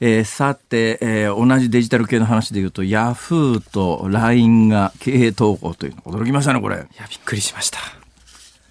[0.00, 6.76] えーさて、えー同じデジタル系の話で言うと、ヤフーと LINE が経営統合というの驚きましたね、これ。
[6.76, 7.78] いやびっくりしました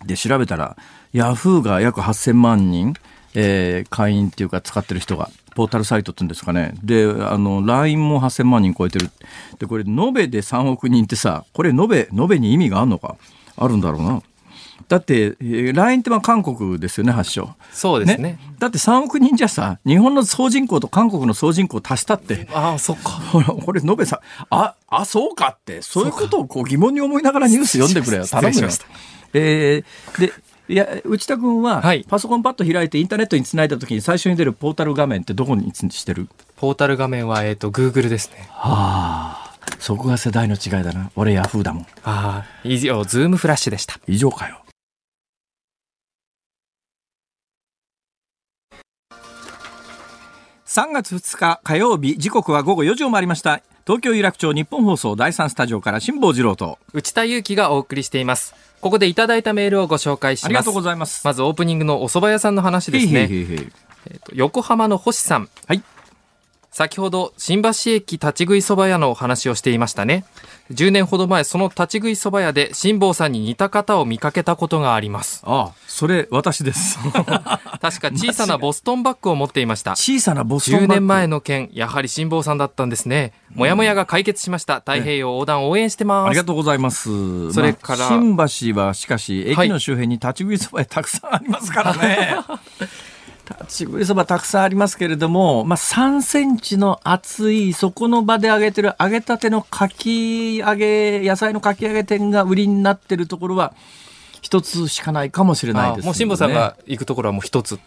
[0.06, 0.76] で、調べたら、
[1.14, 2.94] ヤフーが約8000万人、
[3.36, 6.74] えー会員っていうか使ってる人が、ポータルサイトっていうんですかね。
[6.84, 9.10] で、あの、LINE も8000万人超えてる。
[9.60, 13.18] で、これ、延べで3億人ってさ、これ、延べ、延べに意味があるのか？
[13.58, 14.22] あるんだろうな。
[14.90, 17.56] だって、えー LINE ってまあ韓国ですよね、発祥。
[17.72, 18.40] そうですね。
[18.58, 23.22] だって3億人じゃさ、日本の総人口と韓国の総人口を足したって、ああ、そっか。
[23.64, 28.28] これ、延べさ、あ、あ、そうかって、そういうことをこう疑問に思いながらニュース読んでくれよ。
[28.28, 28.86] 頼むよしました。
[29.34, 30.34] えーで、
[30.70, 36.30] いや、内田君は、はいパソコンパッと開いてインターネットにつないだ時に最初に出るポータル画面ってどこにしてる？
[36.58, 38.48] ポータル画面は、えっ、と、Google ですね。
[38.50, 41.12] はあ、そこが世代の違いだな。
[41.16, 41.84] 俺ヤフーだもん。
[42.04, 44.00] ああ、以上、ズームフラッシュでした。
[44.08, 44.62] 以上かよ。
[50.70, 58.54] 3月2日火曜日時刻は午後4時を回りました東京有楽町日本放送第3スタジオから辛坊治郎と内田祐樹がお送りしています。
[58.80, 60.46] ここでいただいたメールをご紹介します。
[60.46, 63.28] ありがとうございますまずオープニングのお蕎麦屋さんの話ですね。
[63.32, 65.50] えっと横浜の星さん。
[65.66, 65.82] はい
[66.72, 70.24] 先ほど新橋駅立ち食いそば屋のお話をしていましたね。
[70.72, 75.42] 10年ほど前、その立ち食いそば屋で辛坊さんに似た方を見かけたことがあります。
[75.46, 77.00] ああそれ私です
[77.82, 79.96] 確か小さなボストンバッグを持っていました。
[79.96, 83.34] 小さなボストンバッ10グ年前の件、やはり辛坊さんだったんですね。
[83.56, 84.76] もやもやが解決しました。
[84.76, 86.44] 太平洋横断応援してますありが。
[86.44, 87.52] とうございます。
[87.52, 92.38] それからまあ新橋はしかし、駅の周辺に立ち食いそば屋たくさんありますからね。
[92.80, 92.92] 立
[93.68, 103.74] ち食いそばたくさんありますけれども、まあ、3センチの厚い、そこの場で揚げてる揚げたてのかき揚げ、野菜のかき揚げ店が売りになってるところは、
[104.42, 106.02] 一つしかないかもしれないです、ね。
[106.04, 107.80] あもう辛坊さんが行くところはもう一つ、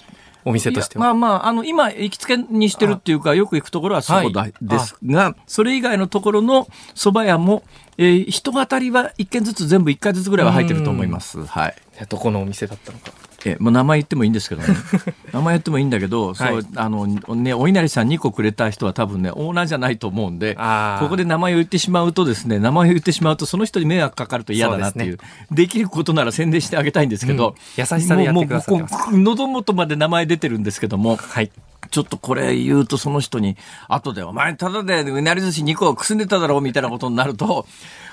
[0.44, 7.62] お店としてまあまあ、あの、今、行きつけにしてるっていうか、よく行くところはそうだ、はいですが、それ以外のところの蕎麦屋も、
[7.98, 11.44] えー人当たりは一軒ずつ全部一回ずつぐらいは入ってると思います。
[11.44, 11.74] はい。
[12.08, 13.12] どこのお店だったのか。
[13.44, 14.68] えー、まあ、名前言ってもいいんですけどね。
[15.32, 27.54] 名前言ってもいいんだけど、そう、はいあの、ね、お稲荷さん2個くれた人は多分ね、オーナーじゃないと思うんで、ここで名前を言ってしまうとですね、名前を言ってしまうと、その人に迷惑かかると嫌だなっていう、そうできることなら宣伝してあげたいんですけど、うん。
[27.76, 28.92] 優しさでやってくださってます。
[28.92, 31.50] もうもうこう喉元まで名前出てるんですけども、はい。
[31.90, 33.56] ちょっとこれ言うとその人に、
[33.88, 37.66] 後でお前ただでうなり寿司2個くすんでただろうみたいなことになると、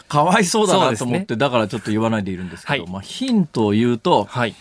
[0.07, 2.91] かわいそうだなと思って、だからちょっと言わないでいるんですけど、はい。
[2.91, 4.55] まあヒントを言うと、はい。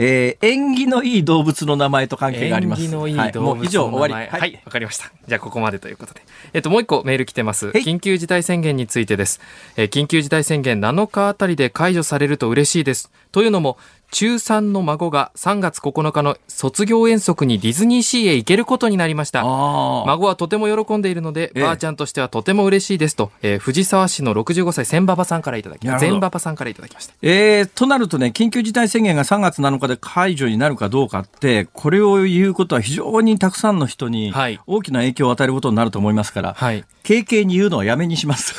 [0.00, 2.82] えー縁起のいい動物の名前と関係があります。
[2.82, 3.56] 縁起のいいは動物の名前。
[3.56, 4.14] もう以上終わり。
[4.14, 4.62] はい。
[4.64, 5.10] わ、かりました。
[5.26, 6.22] じゃあ、ここまでということで。
[6.52, 7.66] えっと、もう一個メール来てます。
[7.66, 9.40] い緊急事態宣言についてです。
[9.76, 13.10] えー緊急事態宣言7日あたりで解除されると嬉しいです。
[13.32, 13.76] というのも、
[14.10, 19.42] 中3の孫が3月9日の卒業遠足にディズニーシーへ行けることになりました。
[19.44, 27.14] 孫はとても喜んでいるので、ええばあちゃんとしてはとても嬉しいですと、えー藤沢市の65歳千馬場さんからいただき千馬場さんからいただきました。
[27.20, 36.84] えーとなるとね、緊急事態宣言が3月7日で解除になるかどうかって、これを言うことは非常にたくさんの人にはい大きな影響を与えることになると思いますから、はい。
[37.06, 38.54] 軽々に言うのはやめにします。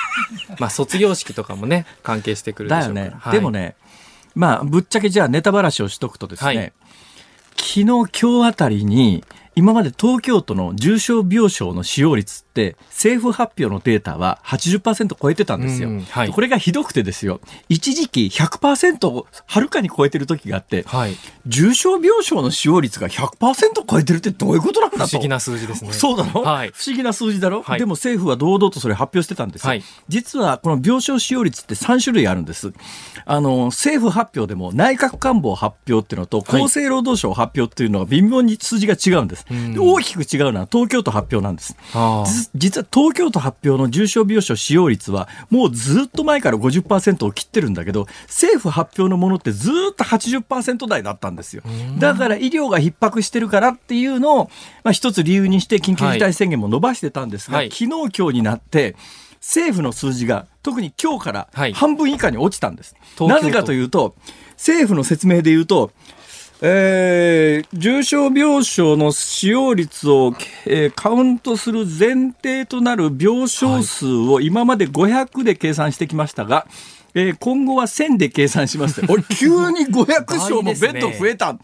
[0.58, 2.94] まあ、卒業式とかもね、関係してくるでしょうから。
[2.94, 3.16] だよね。
[3.18, 3.74] はいでもね、
[4.36, 6.72] まあ、ぶっちゃけじゃあネタばらしをしとくとですね、はい。
[7.56, 8.04] 昨日、今
[8.44, 15.90] 日あたりに、今まで東京都の重症病床の使用率って、政府発表のデータは80%超えてたんですよ。
[15.90, 21.14] うんはいこれがひどくてですよ、一時期100%をはるかに超えてる時があって、はい。
[21.46, 25.06] 重症病床の使用率が100%超えてるってどういうことなんだと。
[25.06, 25.92] 不思議な数字ですね。
[25.92, 29.68] そうだろ、はい不思議な数字だろ、はいでも政府は堂々とそれ発表してたんですよ。
[29.68, 32.72] はい実はこの病床使用率って3種類あるんです。
[33.26, 39.44] あの、政府発表でも内閣官房発表っていうのとはい厚生労働省発表っていうのが微妙に数字が違うんです。
[39.50, 41.76] うんで大きく違うのは東京都発表なんです。
[42.54, 51.62] 実は東京都発表の重症病床使用率はもうずっと前から50%を切ってるんだけど政府発表のものってずっと80%台だったんですよ。
[51.98, 54.50] だから医療が逼迫してるからっていうのを、
[54.84, 57.70] まあ、一つ理由にして緊急事態宣言も伸ばしてたんですが、はい。
[57.70, 58.96] 昨日今日になって
[59.40, 61.72] 政府の数字が特に今日からはい。
[61.72, 63.28] 半分以下に落ちたんです、東京都。
[63.28, 64.14] なぜかというと
[64.52, 65.92] 政府の説明で言うと
[66.62, 76.66] えー重症病床の使用率を、えーカウントする前提となる病床数を今まで500で計算してきましたが、
[77.14, 79.02] えー今後は1000で計算します。
[79.08, 81.56] 俺、急に500床もベッド増えた。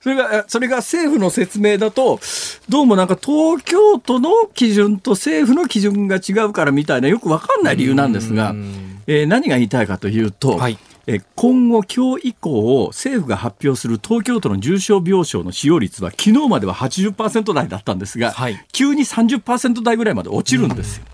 [0.00, 2.20] それが、えそれが政府の説明だと、
[2.68, 10.78] どうもなんか東京都の基準と政府の基準が違うからみたいなよくわかんない理由なんですがうん、えー何が言いたいかというと、はい
[11.10, 18.62] えー今後、今日以降、政府が発表する東京都の重症病床の使用率は、昨日までは80%台だったんですが、はい。
[18.72, 21.04] 急に30%台ぐらいまで落ちるんですよ。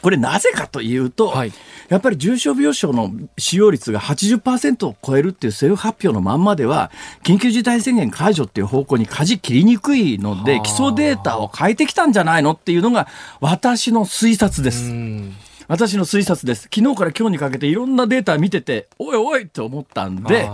[0.00, 1.52] これなぜかというと、はい。
[1.88, 6.90] やっぱり重症病床の使用率が80%を超えるっていう政府発表のまんまでは、
[7.22, 10.60] 緊急事態宣言解除っていう方向に舵切りにくいので、はあ。
[10.62, 13.06] 基礎データを変えてきたんじゃないのっていうのが
[13.40, 14.90] 私の推察です。
[15.72, 16.68] 私の推察です。
[16.70, 20.46] 昨日から今日にかけていろんなデータ見てて、おいおいって思ったんで、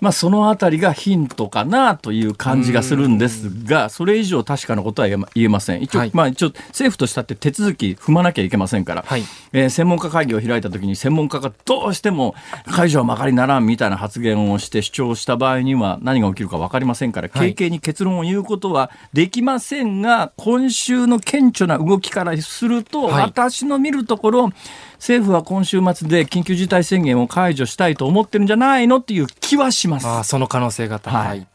[0.00, 5.82] まあそのあたりがヒントかなという感じがするんですが、それ以上確かなことは言えません。
[5.82, 6.10] 一応、はい。
[6.12, 9.22] まあ一応政府としたって手続き踏まなきゃいけませんから、はい。
[9.52, 12.34] えー専門家会議を開いた時に専門家がどうしても
[12.66, 17.54] 解除はまかりならんみたいな発言をして主張した場合には何が起きるか分かりませんから、はい。
[17.54, 23.22] 軽々に結論を言うことはできませんが、今週の顕著な動きからすると、はい。
[23.24, 24.52] 私の見るところ、
[24.96, 30.06] 政府は今週末で緊急事態宣言を解除したいと思ってるんじゃないのっていう気はします。
[30.06, 31.46] あーその可能性が高い、はい。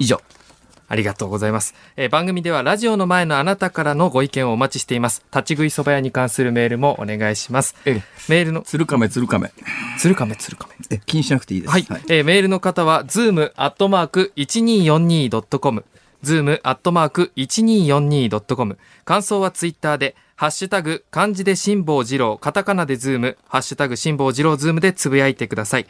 [0.00, 0.20] 以上。
[0.90, 5.22] ありがとうございます、えー番組ではラジオの前のあなたからのご意見をお待ちしています。
[5.30, 7.76] 立ち食いそば屋に関するメールもお願いします。
[7.84, 8.02] ええ。
[8.30, 9.52] メールの鶴亀鶴亀。
[9.98, 10.74] 鶴亀鶴亀。
[10.90, 11.70] え気にしなくていいです。
[11.70, 15.84] はい、えーメールの方は、ズームアットマーク 1242.com、
[16.22, 25.86] ズームアットマーク 1242.com、感想はツイッターで、ハッシュタグ、漢字で辛坊治郎、カタカナでズーム、ハッシュタグ辛坊治郎ズームでつぶやいてください。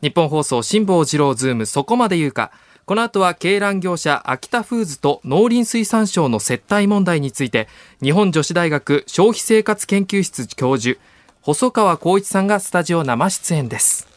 [0.00, 2.50] 日本放送辛坊治郎ズーム、そこまで言うか。
[2.86, 7.68] この後は、鶏卵業者アキタフーズと農林水産省の接待問題について、
[8.02, 10.98] 日本女子大学消費生活研究室教授、
[11.42, 14.08] 細川幸一さんがスタジオ生出演です。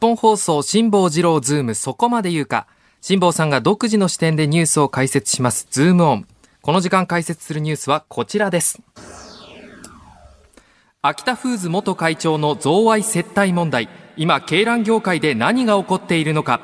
[0.00, 2.66] 本放送辛坊治郎ズームそこまで言うか。
[3.02, 5.66] 辛坊さんが独自の視点でニュースを解説します。
[5.70, 6.26] ズームオン。
[6.62, 8.80] この時間解説するニュースはこちらです。
[11.02, 13.90] アキタフーズ元会長の贈賄接待問題。
[14.16, 16.62] 今鶏卵業界で何が起こっているのか。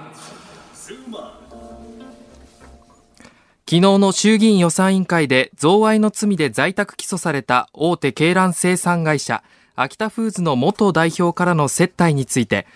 [3.68, 9.42] 昨日の衆議院予算委員会で贈賄の罪で在宅起訴された大手鶏卵生産会社
[9.74, 12.66] 秋田フーズの元代表からの接待について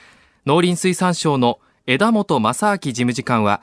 [0.47, 3.61] 農林水産省の枝本正明事務次官は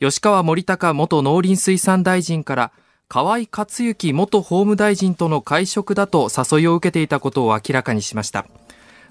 [0.00, 2.72] 吉川森隆元農林水産大臣から
[3.08, 8.46] 河合克行元法務大臣との会食だと誘いを受けていたことを明らかにしました。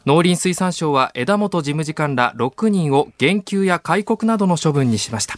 [0.06, 5.36] 農林水産省は枝本事務次官ら6人を減給や戒告などの処分にしました。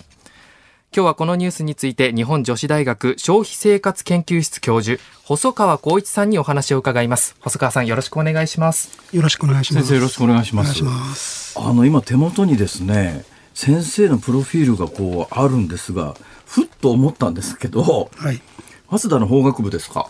[0.95, 9.88] 今日はこのニュースについて日本女子大学消費生活研究室教授細川光一さんにお話を伺います細川さんよろしくお願いしますよろしくお願いします。
[9.88, 11.60] 先生よろしくお願いしますお願いします。
[11.60, 18.41] あの今手元にですね先生のプロフィールがこうあるんですがふっと思ったんですけどはい。
[18.89, 20.10] 早稲田の法学部ですか？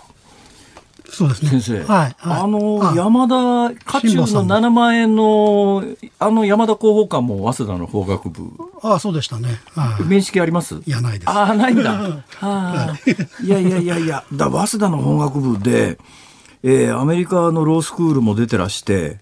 [1.10, 1.50] そうですね。
[1.52, 1.88] 先生、はい。
[1.88, 5.84] はいあのあ山田家中の辛坊さん7万円の
[6.20, 8.50] あの山田広報官も早稲田の法学部
[8.82, 9.60] あそうでしたね。
[9.76, 10.04] はい。
[10.04, 10.76] 面識あります？
[10.86, 11.30] いや、ないです。
[11.30, 11.92] ああ、ないんだ。
[11.94, 12.98] はあ、
[13.44, 15.98] いやいやいやいや、だ早稲田の法学部で、
[16.64, 19.20] えーアメリカのロースクールも出てらして、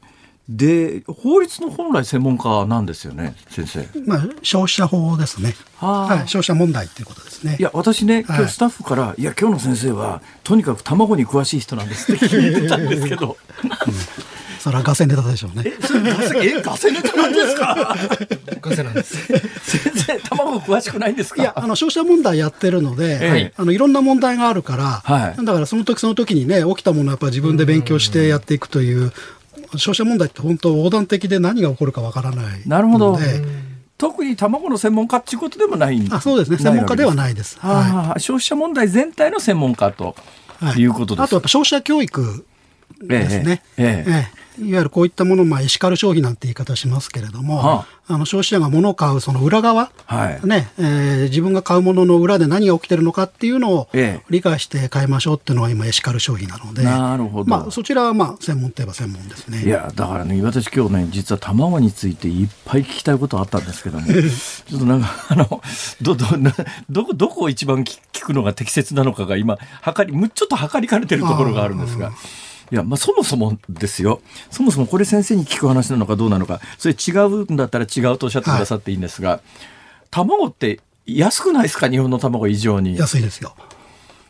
[0.49, 3.88] で、法律の本来専門家なんですよね、先生。
[4.06, 5.56] まあ、消費者法ですね。
[5.77, 6.27] はあはい。
[6.27, 7.56] 消費者問題っていうことですね。
[7.60, 13.38] いや、私ね、今はい日スタッフから、い、や、今日の先生は、とにかく卵に詳しい人なんですって聞いてたんですけど、
[14.60, 15.63] それはガセネタでしょうね。
[15.65, 15.88] え、ガ
[16.27, 17.95] セ、え、ガセネタなんですか？
[18.62, 21.41] ガセなんです先生、卵詳しくないんですか？
[21.41, 29.12] いや、あの、消費者問題やってるので、ええあの、いろんな問題があるから、はいだからその時その時にね、起きたものはやっぱり自分で勉強してやっていくという、
[29.77, 32.69] 消費者問題って本当横断的で何が起こるかわからないので。
[32.69, 33.19] なるほど。
[33.97, 36.57] 特に卵の専門家っていうことでもないんあそうですね。
[36.57, 37.57] 専門家ではいないです。
[37.59, 40.15] はあ消費者問題全体の専門家と
[40.59, 41.23] はいいうことです。
[41.23, 42.45] あとやっぱ消費者教育
[43.07, 43.61] ですね。
[43.77, 48.17] ええいわゆるこういったものを、まあ、エシカル消費なんて言い方しますけれども、はあ。
[48.17, 50.47] の消費者が物を買うその裏側、はい。
[50.47, 54.25] ねえー自分が買うものの裏で何が起きてるのかっていうのをええ。
[54.29, 57.49] 理解して買いましょうっていうのが今エシカル消費なので、なるほど。
[57.49, 59.63] まあ、そちらはまあ専門といえば専門ですね。
[59.63, 65.61] いやだからね私今日ね実は卵についていっぱい聞きたいことあったんですけども ちょっとなんかあの
[66.01, 66.53] どどな
[66.89, 72.11] どこどこを一番聞聞くのが適切なのかが今はかりむちょっと測りかれてるところがあるんですが。
[72.73, 79.41] いやまあ、そもそもですよ、そもそもこれ先生に聞く話なのかどうなのか、それ違うんだったら違うとおっしゃってくださっていいんですが、
[80.09, 82.97] 卵って安くないですか、日本の卵以上に。
[82.97, 83.55] 安いですよ。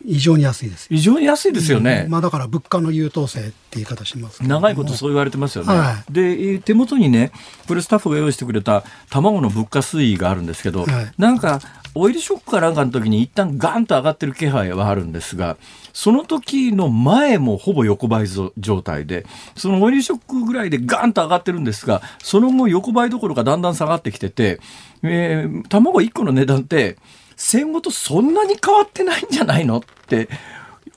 [0.04, 0.88] 異常に安いですよ。
[0.90, 2.04] 異常に安いですよね。
[2.10, 5.72] まあだから物価の優等生って言い方します長いことそう言われてますよね。
[5.72, 7.32] はで、えー手元にね、
[7.66, 11.60] これスタッフが用意してくれた卵の物価推移があるんですけど、はいなんか、
[11.94, 15.56] オイルショックかなんかの時に一旦ガンと上がってる気配はあるんですが、
[15.92, 24.60] その時の前もほぼ横ばい状態で、そのオイルショックぐらいでガンと上がってるんですが、その後横ばいどころかだんだん下がってきてて、
[25.02, 26.96] えー卵1個の値段って、
[27.36, 30.28] 戦後とそんなに変わってないんじゃないのって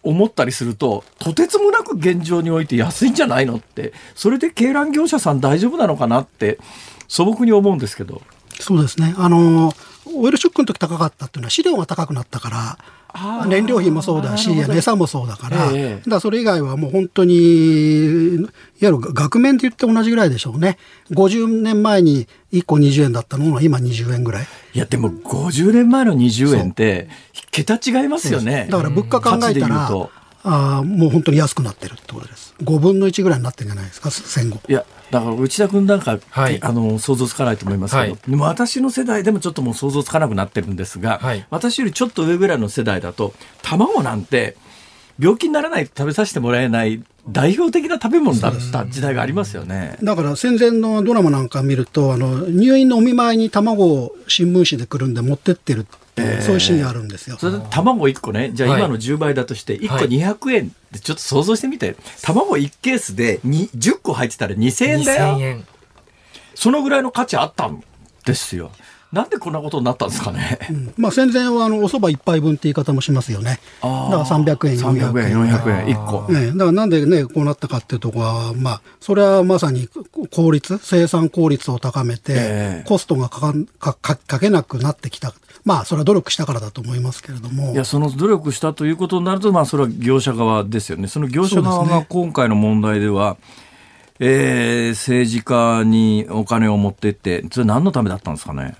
[0.03, 6.57] 思ったりすると、とてつもなく現状において安いんじゃないのって、それで鶏卵業者さん大丈夫なのかなって
[7.07, 8.22] 素朴に思うんですけど。
[8.59, 9.13] そうですね。
[9.17, 9.74] あの、
[10.16, 12.78] オイルショックの時高かったっていうのは飼料が高くなったから、
[13.47, 17.36] 燃料費もそうだし、餌もそうだから、ええだからそれ以外はもう本当に、
[18.36, 18.49] いわ
[18.80, 20.78] ゆる額面で言って同じぐらいでしょうね。
[21.12, 24.47] 50年前に1個20円だったのが今20円ぐらい。
[24.74, 27.10] いや、でも50年前の20円って、
[27.51, 28.68] 桁違いますよね。
[28.70, 29.89] だから物価考えたら、
[30.43, 32.53] あーもう本当に安くなってるってことです。
[32.62, 34.60] 5分の1ぐらいになってるんじゃないですか、戦後。
[34.68, 36.60] いや、だから内田君なんか、はい。
[36.62, 38.18] あの想像つかないと思いますけど、はい。
[38.28, 41.45] でも私の世代でもちょっともう想像つかなくなってるんですが、はい。
[41.49, 44.58] 私よりちょっと上ぐらいの世代だと、卵なんて
[45.20, 49.97] 病気にならないと食べさせてもらえない代表的な食べ物だった時代がありますよね。
[50.01, 55.86] だから戦前のドラマなんか見ると、あの、入院のお見舞いに卵を新聞紙でくるんで持ってってる
[56.41, 57.38] そういうシーンがあるんですよ。
[57.39, 65.41] それで卵1個ね、じゃあはい今の10倍だとして、1個はい200円ってちょっと想像してみて、卵1ケースでに10個入ってたら2000円だよ2000。
[65.41, 65.68] 円。
[66.55, 67.84] そのぐらいの価値あったん
[68.26, 68.72] ですよ。
[69.11, 70.59] なんでこんなことになったんですかね。
[70.70, 73.59] うんまあ戦前はあのお蕎麦一杯分って言い方もしますよね。
[73.82, 75.57] だから300円、300 400円、円。
[75.57, 76.32] 400円、1個。
[76.32, 79.88] ね、だからなんでね、こうなったかっていうところは、まあ、それはまさに
[80.32, 85.34] 効率、生産効率を高めて、ええコストがかかかかけなくなってきた。
[85.68, 87.74] まあ、それは努力したからだと思いますけれども。
[87.74, 91.09] いや、その努力したということになると、まあ、それは業者側ですよね。
[91.09, 93.36] その業者側が今回の問題では、
[94.20, 98.76] えー政治家にお金を持ってって、それ何のためだったんですかね？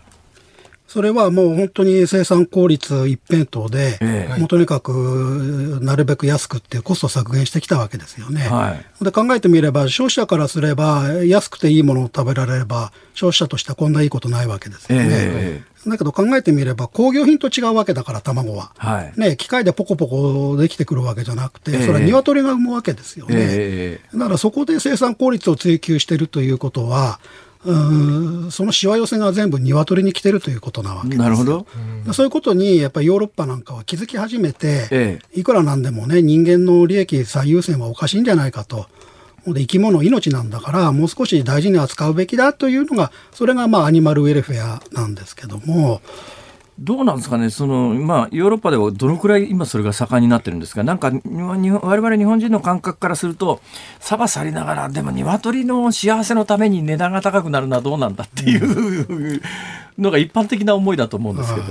[0.88, 8.48] それはもう本当に生産効率一辺倒で、ええもうとにかくなるべく安くってコスト削減してきたわけですよね。
[8.48, 15.08] はいで考えてみれば、消費者からすれば、安くていいものを食べられれば、消費者としてはこんないいことないわけですよね。
[15.12, 18.72] えだけど考えてみれば、工業品と違うわけだから、卵は。
[18.78, 19.20] はい。
[19.20, 23.36] ね、機械でポコポコできてくるわけじゃなくて、ええそれは鶏が産むわけですよね。
[23.38, 27.20] えだからそこで生産効率を追求しているということは、
[27.66, 31.68] うーんそのしわ寄せが全部鶏に来てるということなわけですよなるほど。
[32.14, 38.88] そういうことに、やっぱりヨーロッパなんかは気づき始めて、えいくらなんでもね、人間の利益最優先はおかしいんじゃないかと。
[39.54, 46.02] で生き物、命なんだから、もう少し大事に扱うべきだというのが、それがまあアニマルウェルフェアなんですけども、
[46.80, 53.62] どうなんですかね、そのまあ、ヨーロッパではどのくらい今、それが盛んになってるんですか、なんか、日本日本我々日本人の感覚からすると、
[54.00, 59.42] サバさりながら、でも鶏の幸せのために値段が高くなるのはどうなんだっていう
[59.98, 61.68] のが一般的な思いだと思うんですけど。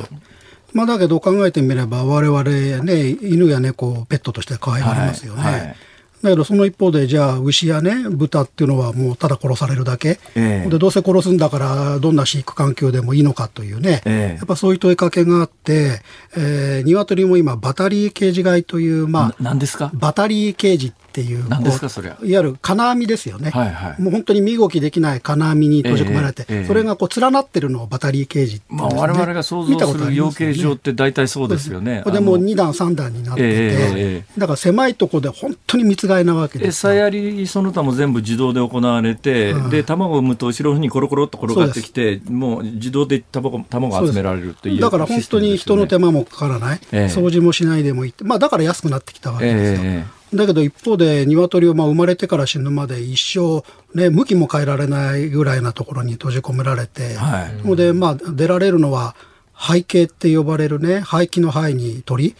[0.72, 2.42] まあだけど考えてみれば、我々
[2.82, 5.42] ね、犬や猫をペットとして可愛がりますよね。
[5.42, 5.76] はいはい
[6.22, 10.18] だけどその一方で、じゃあ牛やね、豚っていうのはもうただ殺されるだけ。
[10.34, 14.02] ええで、どうせ殺すんだから、どんな飼育環境でもいいのかというね。
[14.06, 16.00] ええやっぱそういう問いかけがあって、
[16.36, 19.90] えー、鶏も今、バタリーケージ飼いという、まあ、な何ですか？
[19.94, 23.50] バタリーケージっていう、何ですかこうそれはいわゆる金網ですよね。
[23.50, 24.02] はいはい。
[24.02, 26.56] もう本当に身動きできない金網に閉じ込められて、ええ。
[26.58, 28.88] ええそれがこう連なってるのをバタリーケージって言まあ。
[28.88, 32.02] 我々が想像する養鶏場って大体そうですよね。
[32.04, 36.92] これでもうあの2段3段になってて、ええええだから狭いところで本当に密飼いなわけですよ。
[36.92, 39.70] 餌やりその他も全部自動で行われて、うん。
[39.70, 47.04] で卵を産むと後ろにコロコロっと転がってきてもう自動で卵卵が集められるっていうだから本当に人の手間もかからない、ええ。
[47.06, 50.15] 掃除もしないでもいいって、まあだから安くなってきたわけですよ。
[50.32, 53.62] えだけど一方で鶏をまあ生まれてから死ぬまで一生、
[53.98, 57.60] ね、向きも変えられないぐらいなところに閉じ込められて、はい。
[57.62, 59.14] それでまあ出られるのは
[59.52, 62.34] 廃形って呼ばれるね、廃棄の廃に鳥、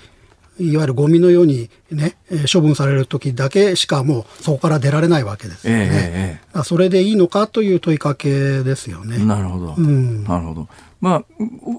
[0.59, 6.41] いわゆるゴミのようにね、えー処分される時だけしかもうそこから出られないわけですよね。
[6.55, 9.19] えそれでいいのかという問いかけですよね。
[9.25, 10.25] なるほど、ん。
[10.25, 10.69] なるほど。
[11.01, 11.25] まあ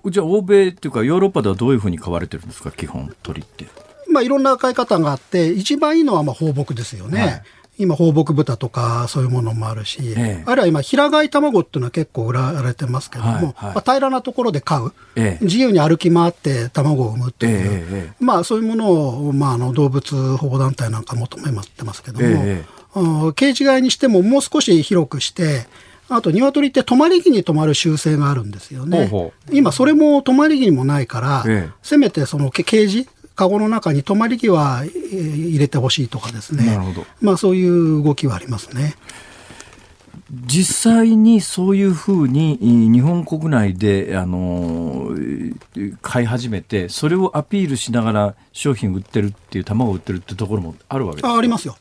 [0.03, 2.69] うじゃあ欧米っていうかヨーロッパではどういうふうに飼われてるんですか？
[2.71, 3.65] 基本鳥って
[4.17, 7.21] まあ、いろんな飼い方があって、一番いいのはまあ放牧ですよね。
[7.21, 7.43] はい。
[7.79, 10.43] 今、放牧豚とかそういうものもあるし、ええ。
[10.47, 13.53] あるいは今、平飼い卵っていうのは結構売られてますけども、はいはい。
[13.53, 15.45] まあ、平らなところで飼う、ええ。
[15.45, 18.91] 自由に歩き回って卵を産むっていう、まあ、そういうもの
[19.27, 25.67] を、まあ、あの動物保護団体なんか求めてますけども、ケージ飼いにしてももう少し広くして、
[26.09, 29.07] あと、鶏って泊まり木に泊まる習性があるんですよね。
[29.07, 31.71] ほうほ今、それも泊まり木にもないから、ええ。
[31.83, 36.65] せめてそのケケージ、カゴの中に泊まり木はえー入れてほしいとかですね。
[36.65, 38.95] なるほどまあ、そういう動きはありますね。
[40.45, 45.55] 実際にそういうふうにえー日本国内で、あのー
[46.01, 51.33] 飼い始めてそれをアピールしながら商品売ってるっていう卵を売ってるってところもあるわけですか？
[51.35, 51.77] あありますよ。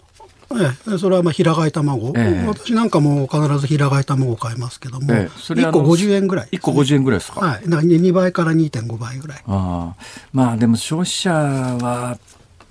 [0.53, 2.47] ええ、それはまあ平飼い卵、ええ。
[2.47, 5.39] 私なんかも必ず平飼い卵を買いますけども、ええ。
[5.39, 7.41] それ1個あの50円ぐらい、1個50円ぐらいですか？
[7.41, 9.39] はい、だから2倍から2.5倍ぐらい。
[9.47, 10.03] ああ。
[10.33, 12.19] まあでも消費者は、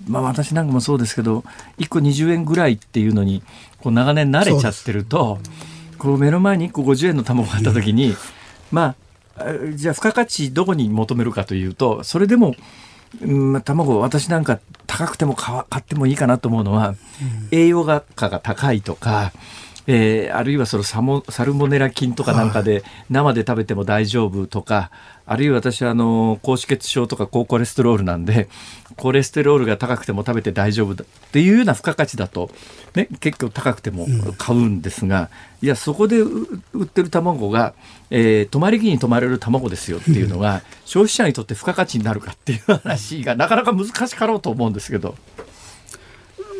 [0.08, 1.44] まあ、私なんかもそうですけど
[1.78, 3.42] 1個20円ぐらいっていうのに
[3.80, 5.38] こう長年慣れちゃってると
[5.98, 8.14] こう目の前に1個50円の卵があった時に、
[8.70, 8.94] ま
[9.38, 12.54] ああじゃあ付加価値どこに求めるかというとそれでも、
[13.22, 16.94] うんまあ卵私なんか高くても買ってもいいかなと思うのは、
[17.50, 19.32] 栄養価が高いとか。
[19.86, 24.90] えーあるいはそのサモサルモネラ菌とかなんかで生で食べても大丈夫とか、
[25.26, 28.48] あるいは私はあの高脂血症とか高コレステロールなんで
[28.96, 32.50] コレステロールが高くても食べて大丈夫だっていうような付加価値だと、
[32.94, 34.06] ね、結構高くても
[34.38, 35.30] 買うんですが、
[35.62, 37.74] いやそこでう売ってる卵が、
[38.10, 45.14] えー泊まり木に泊まれる卵ですよっていうのが 消費者にとって付加価値になるかっていう話がなかなか難しかろうと思うんですけど。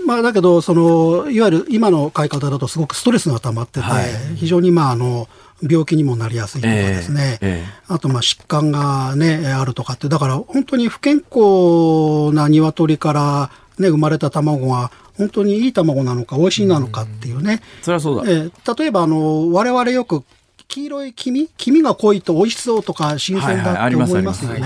[0.07, 4.07] まあ、だけどその、いわゆる今の飼い方だと、すごくストレスが溜まってて、はい。
[4.36, 5.28] 非常にまああの
[5.62, 7.82] 病気にもなりやすいとかですね、ええええ。
[7.88, 20.24] あとまあ疾患が、ね、あるとかって、だから本当に不健康な鶏から、ね、生まれた卵が、本当にいい卵なのか、美味しいなのかっていうね、それはそうだ、ええ例えばあの我々よく
[20.68, 24.61] 黄色い黄身黄身が濃いと美味しそうとか新鮮だって思いますよね。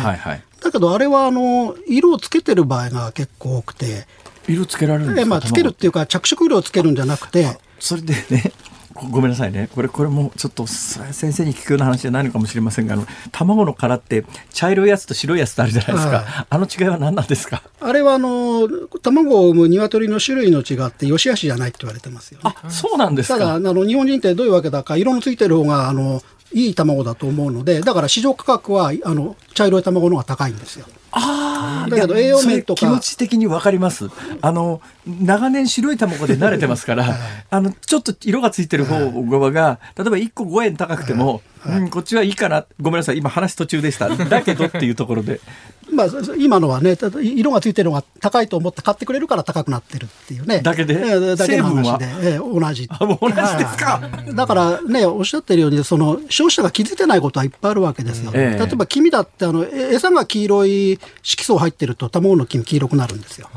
[0.60, 4.06] だけどあれはあの色をつけてる場合が結構多くて、
[4.52, 5.22] 色つけられるんですか？
[5.22, 8.52] えまあ、つけるっていうか着色料をつけるんじゃなくて、それでね、
[8.94, 9.68] ごごめんなさいね。
[9.74, 16.18] これ、これもちょっとさ先生に聞くような話じゃないのかもしれませんが、あの、卵の殻って茶色いやつと白いやつってあるじゃないですか。
[16.18, 17.62] はいあの違いは何なんですか？
[17.80, 18.68] あれはあの
[19.02, 22.54] 卵を産む鶏の種類の違って良し悪しじゃないって言われてますよね。
[22.62, 23.60] あ、そうなんですただあか。
[23.60, 26.22] の日本人ってどういうわけだか色のついてる方があの
[26.52, 30.86] いい卵だと思うのでだから市場価格はあの茶色い卵の方が高いんですよ。
[31.12, 34.10] ああ、だけど栄養面とか気持ち的にわかります。
[34.40, 34.80] あの、
[35.20, 37.16] 長年白い卵で慣れてますから、
[37.50, 39.10] あの、ちょっと色がついてる方
[39.50, 42.64] が、例えば1個5円高くても、うん、こっちはいいかな。
[42.80, 43.18] ごめんなさい。
[43.18, 44.08] 今話途中でした。
[44.08, 45.40] だけどっていうところで。
[45.92, 46.06] まあ、
[46.38, 50.60] 今のはね、ただ色がついてるのが高いと思って買ってくれるから高くなってるっていうね。
[50.60, 50.94] だけで？
[50.94, 52.88] ええだけの話で成、ええ同じ。
[52.88, 53.98] あもう同じですか？
[54.00, 58.30] はいだからね、おっしゃってるように、その消費者が気づいてないことはいっぱいあるわけですよ。
[58.34, 63.48] ええ例えば黄身だって、あの、え餌が黄色い色素入ってると卵の黄身黄色くなるんですよ。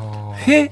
[0.48, 0.72] へ？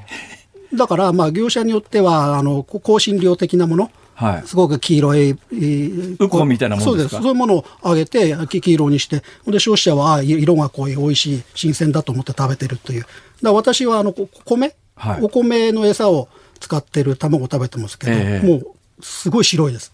[0.74, 4.44] だから、まあ、業者によっては、あの、こ香辛料的なもの、はい。
[4.48, 6.92] すごく黄色い、えーウコンみたいなもんですか？
[6.92, 7.22] そうです。
[7.24, 13.06] そういうものをあげて、き黄色にして、で消費者は、あ色が濃い、美味しい、新鮮だと思って食べてるという。
[13.42, 16.28] だ私は、あの、こ米、はいお米の餌を
[16.60, 18.68] 使ってる卵を食べてますけど、ええもう、
[19.02, 19.92] すごい白いです。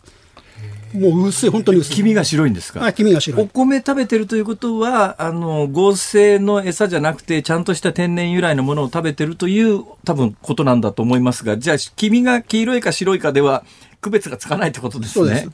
[0.93, 1.95] もう薄い、本当に薄い。
[1.95, 2.79] 黄身が白いんですか？
[2.79, 3.49] はい、黄身が白おい。
[3.51, 13.63] 米食べてるということは、あの、合成の餌じゃなくて、ちゃんとした天然由来のものを食べてるという、多分、ことなんだと思いますが、じゃあ、黄身が黄色いか白いかでは、
[14.01, 15.13] 区別がつかないってことですね。
[15.13, 15.49] そうです。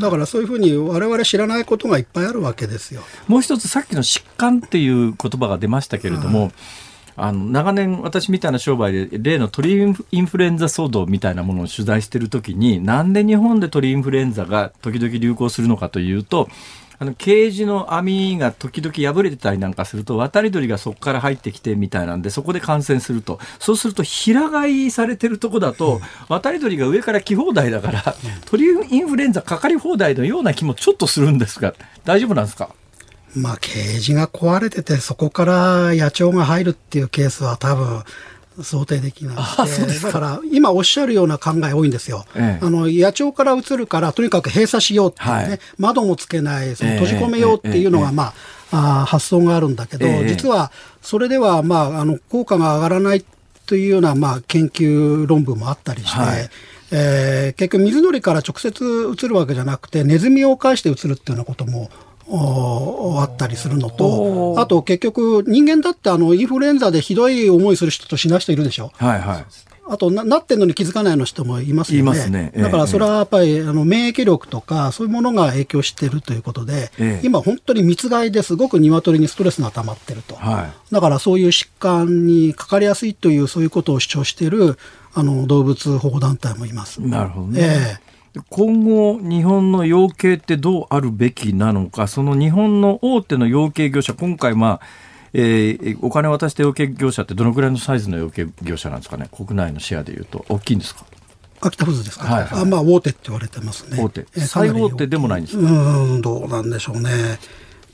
[0.00, 3.02] だからそういうふうに我々知らないことがいっぱいあるわけですよ。
[3.28, 6.87] もう一つ、さっきの疾患っていう言葉が出ましたけれども、あ
[7.20, 9.84] あの長年私みたいな商売で例の鳥イ
[10.20, 16.48] ンフルエンザ騒動みたいなものを取材してるときになんで日本で鳥インフルエンザが時々流行するのかというと
[17.00, 23.38] あのケージの網が時々破れてたりなんかすると渡り鳥がそこから入ってきてみたいなんでそこで感染すると。
[23.60, 28.16] そうすると平飼いされてるとこだと渡り鳥が上から来放題だから
[28.46, 31.72] 鳥インフルエンザかかり放題のような気もちょっとするんですが
[32.04, 32.70] 大丈夫なんですか？
[33.34, 38.02] まあ、ケージが壊れてて、そこから野鳥が入るっていうケースは多分、
[38.62, 42.24] 想定できなくて、だから今おっしゃるような考え多いんですよ。
[42.34, 42.64] ええ。
[42.64, 45.60] あの野鳥から移るから、とにかく閉鎖しようってね、はい。
[45.78, 50.28] 窓もつけない、そのええ閉じ込めようっていうのが、ええまあ、あー発想があるんだけど、ええ。
[50.28, 50.72] 実は
[51.02, 53.24] それでは、まあ、あの効果が上がらない
[53.66, 56.50] というような、まあ、研究論文もあったりして、はい。
[56.90, 68.92] えー結局水鳥から直接移るわけじゃなくて、ネズミを介して移るっていうようなこともおあったりするのと、あと結局人間だってあのインフルエンザでひどい思いする人としない人いるでしょ？
[68.96, 69.44] はいはい
[69.90, 72.00] あとな、なってんのに気づかないの人もいますよね。
[72.02, 80.34] いますねええだからそれはやっぱり、あの免疫力とか、そういうものが影響しているということで、ええ今本当に密害ですごく鶏にストレスが溜まってると。
[80.34, 84.76] はいだからそういう疾患にかかりやすいという、そういうことを主張している、
[85.14, 87.00] あの、動物保護団体もいます。
[87.00, 87.60] なるほどね。
[87.62, 88.07] ええ
[88.50, 94.86] 今後、日本の養鶏ってどうあるべきなのか、その日本の大手の養鶏業者、今回、まあ、
[95.34, 101.04] えーお金渡して養鶏業者ってどのくらいのサイズの養鶏業者なんですかね、国内のシェアでいうと、大きいんですか、
[101.60, 104.02] 秋田フーズですか、はいはいあまあ、大手って言われてますね。
[104.02, 104.20] 大手。
[104.20, 105.62] ええ最大手でもないんですか？
[105.62, 107.10] うーん、どうなんでしょうね。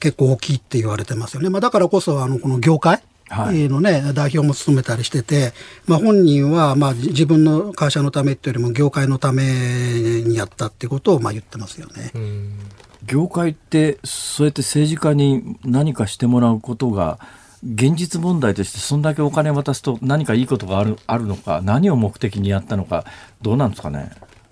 [0.01, 1.49] 結構大きいって言われてますよね。
[1.49, 5.53] まあ、だからこそ、あの、この業界、のね、はい、代表も務めたりしてて、
[5.87, 12.13] まあ、本人はまあ自分の会社のためっていうよりも業界のためにやったってことをまあ言ってますよね。
[13.07, 17.19] 業界ってそうやって政治家に何かしてもらうことが
[17.63, 23.05] 現実問題としてそんだけお金渡すと何かいいことがあるあるのか何を目的にやったのか
[23.43, 24.11] どうなんですかね？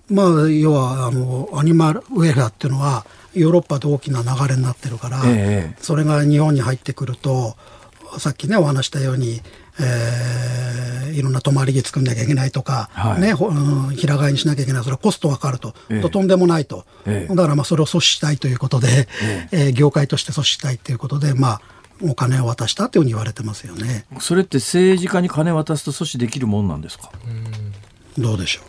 [0.09, 7.55] まあ、要はあのアニマルウェルフェアっていうのはヨーロッパで大きな流れになってるから、ええ、それが日本に入ってくると
[8.19, 9.41] さっきねお話したように、
[9.79, 19.57] えー、いろんな泊まり木作んなきゃいけないとか、はい、ね、うん、平飼いにしなきゃいけないそれはコストがかかると、え、ととんでもないと、だからまあそれを阻止したいということで、ええ。
[19.69, 21.61] ー、業界として阻止したいということでまあ
[22.01, 24.05] お金を渡したというふうに言われてますよね。
[24.19, 27.11] それって政治家に金渡すと阻止できるもんなんですか？
[28.17, 28.63] どうでしょう。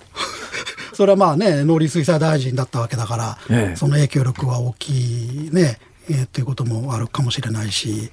[0.97, 5.78] それはまあね、農林水産大臣だったわけだから、ええ、その影響力は大きいね、
[6.09, 8.12] えー、っていうこともあるかもしれないし、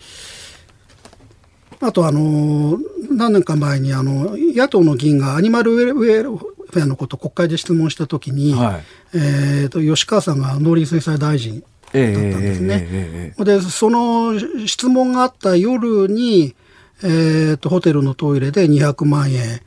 [1.82, 2.77] あとあの、
[3.09, 13.34] 何年か前にあの、野党の議員がアニマルウェルフェアのことを国会で質問したときに、はい、えっ、と、吉川さんが農林水産大臣だったんですね。
[13.38, 16.55] で、その質問があった夜に、
[17.03, 19.61] えっ、ー、と、ホテルのトイレで200万円、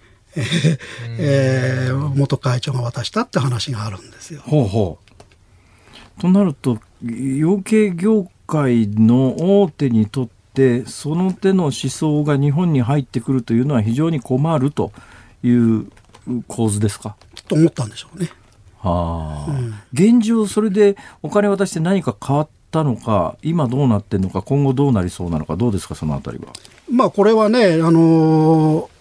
[1.19, 4.41] えー、元会長が渡したって話があるんですよ。
[4.45, 14.93] ほうほうとなると養鶏業界の大手にとってその手の思想が日本に入ってくるというのは非常に困ると
[15.43, 15.87] いう
[16.49, 17.17] 構図ですか？
[17.49, 18.31] と思ったんでしょうね。
[18.79, 26.53] はあ、うん、現状それでお金渡して何か変わったのか今どうなってるのか今後どうなりそうなのかどうですかそのあたりは？
[26.91, 28.94] まあこれはねあのー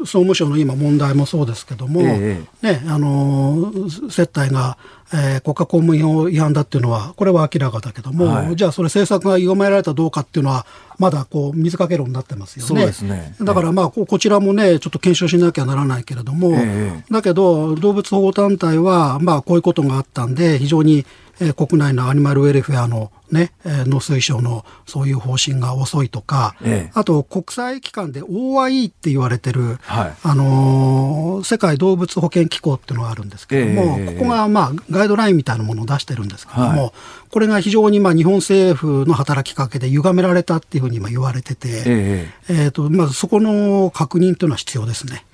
[0.00, 3.72] 総務省の今問題もそうですけども、えね、あの
[4.10, 4.76] 接待が、
[5.12, 10.66] えー、国家公務員法違反だっていうのは、これは明らかだけども、はい、じゃあそれ政策が読められたどうかっていうのは、
[10.98, 12.92] まだこう水かけ論になってますよね。
[13.02, 13.34] ね。
[13.40, 17.04] だからまあこちらもね、ちょっと検証しなきゃならないけれども、え。
[17.10, 21.04] だけど動物保護団体は、まあこういうことがあったんで、非常に
[21.40, 36.92] えー、国内のアニマルウェルフェアのね、えー、農水省のそういう方針が遅いとか、ええ、あと国際機関で OIE って言われてる、はい、あのー、世界動物保健機構っていうのがあるんですけども、え、ここがまあガイドラインみたいなものを出してるんですけども、はい、
[37.30, 45.24] これが非常にまあ日本政府の働きかけで歪められたっていうふうに今言われてて、ええとまずそこの確認というのは必要ですね。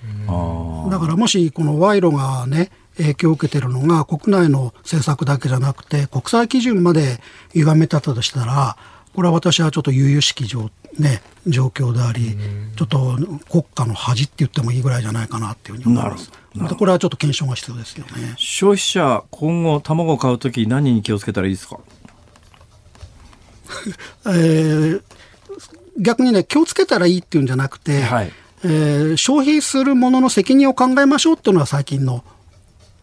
[0.90, 7.20] だからもしこの賄賂がね、影響を受けているのが国内の政策だけじゃなくて国際基準まで
[7.52, 8.76] 歪めたとしたら
[9.14, 12.36] これは私はちょっと悠々しき状,、ね、状況であり、
[12.76, 13.16] ちょっと
[13.50, 16.30] 国家の恥って言ってもいいぐらいじゃないかなっていうふうに思います。
[16.76, 18.34] これはちょっと検証が必要ですよね。
[18.36, 21.78] 消費者、今後卵を買うとき何に気をつけたらいいですか？
[24.26, 25.02] えー、
[25.98, 28.32] 逆にね、気をつけたらいいっていうんじゃなくて、はい、
[28.64, 32.22] えー、消費するものの責任を考えましょうっていうのは最近の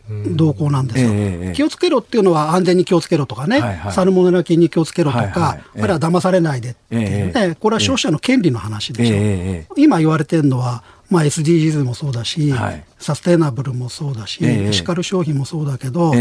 [0.10, 7.02] 動向なんですよ、えー、気をつけろっていうのは安全に気をつけろとかね、はいはい、サルモネラ菌に気をつけろとか、はいはい、これは騙されないでっていう。
[7.02, 16.14] ね、えー、これは消費者の権利の話でしょ、えー、今言われてるのは、まあ、SDGs もそうだし、はい、サステナブルもそうだし、エシカル消費もそうだけど、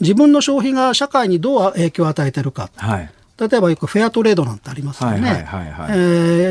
[0.00, 5.46] 自分の消費が社会にどう影響を与えてるか、はい、例えばよくフェアトレードなんてありますよね、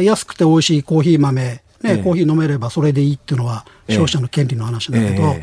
[0.03, 5.36] 安くて美味しいコーヒー豆ね、コーヒー飲めればそれでいいっていうのは消費者の権利の話だけど、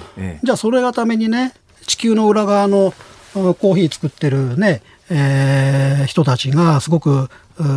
[0.43, 1.55] じゃあそれがためにね、
[1.87, 2.93] 地球の裏側の
[3.32, 7.28] コーヒー作ってるね、えー、人たちがすごく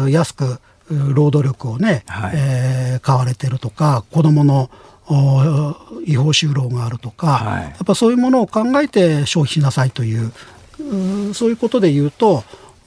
[0.10, 4.70] 安く労働力をね、はい、えー、買われてるとか、子供の
[6.06, 10.32] 違法就労があるとか、はい、やっぱそういうものを考えて消費しなさいという、
[11.30, 12.44] うそういうことで言うと、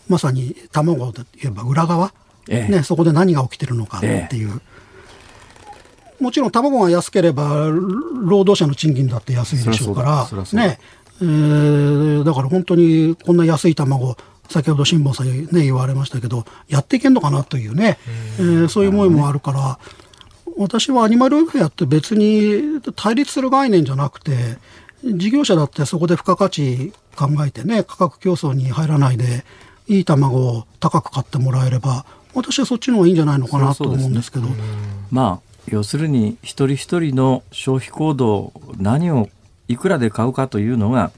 [0.08, 2.12] まさに卵で言えば裏側、
[2.48, 4.60] ええ、ね、そこで何が起きてるのかっていう、
[6.20, 10.78] もちろん卵が安ければ、労働者の賃金だって安いでしょうから、ね、
[11.22, 14.16] えー、だから本当にこんな安い卵、
[14.48, 17.98] 先ほど辛坊さんに、ね、言われましたけど、やっていけんのかなというね、
[18.38, 19.78] えー、そういう思いもあるから、
[20.56, 24.58] 私はアニマルウェルフェアって別に対立する概念じゃなくて、
[25.02, 29.44] 事業者だってそこで付加価値考えてね、価格競争に入らないで、
[29.88, 32.04] いい卵を高く買ってもらえれば、
[32.34, 34.46] 私はそっちの方がいいんじゃないのかなと思うんですけど。
[34.46, 34.54] ね、
[35.10, 39.28] まあ要するに一人一人の消費行動何を
[39.68, 41.12] いくらで買うかというのが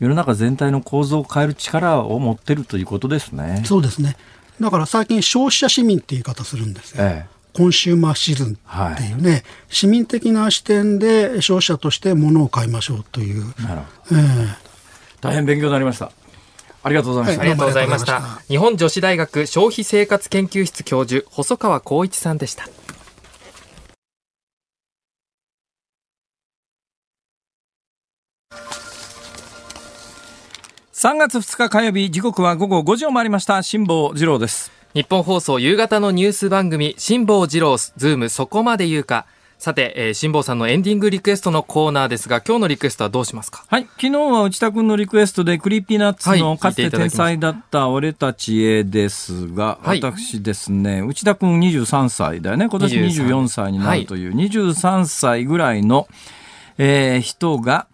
[0.00, 3.62] 世の中全体の構造を変える力を持ってるということですね。
[3.64, 4.16] そうですね。
[4.60, 7.04] だから最近消費者市民って言い方するんですよ。
[7.04, 13.44] ええコンシューマーシズンっていうね、はい、市民的な視点で消費者として物を買いましょうという。
[13.62, 14.20] なるほど。
[14.20, 14.56] えー、
[15.20, 16.12] 大変勉強になりました。
[16.82, 17.42] ありがとうございました。
[17.42, 18.22] ありがとうございました。
[18.48, 22.66] 日本女子大学消費生活研究室教授、細川光一さんでした。
[31.02, 33.60] 3月2日火曜日、時刻は午後5時を回りました。
[33.64, 34.70] 辛坊治郎です。
[34.94, 39.26] ニッポン放送夕方のニュース番組、辛坊治郎ズームそこまで言うか。
[39.58, 43.64] さて、えー、辛坊さんのエンディングリクエストのコーナーですが、今日のリクエストはどうしますか？
[43.66, 43.82] はい。
[43.82, 52.68] 昨日は内田君のリクエストで、 Creepy Nuts はいのかつて天才だった俺たちへですが、はい私ですね、内田君23歳だよね。
[52.68, 56.06] 今年23 24歳になるという、23歳ぐらいの、
[56.78, 57.88] えー人が、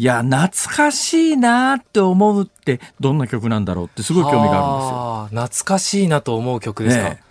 [0.00, 5.42] いや、懐かしいなって思うって、どんな曲なんだろうってすごい興味があるんですよ。
[5.42, 7.22] 懐かしいなと思う曲ですか、ね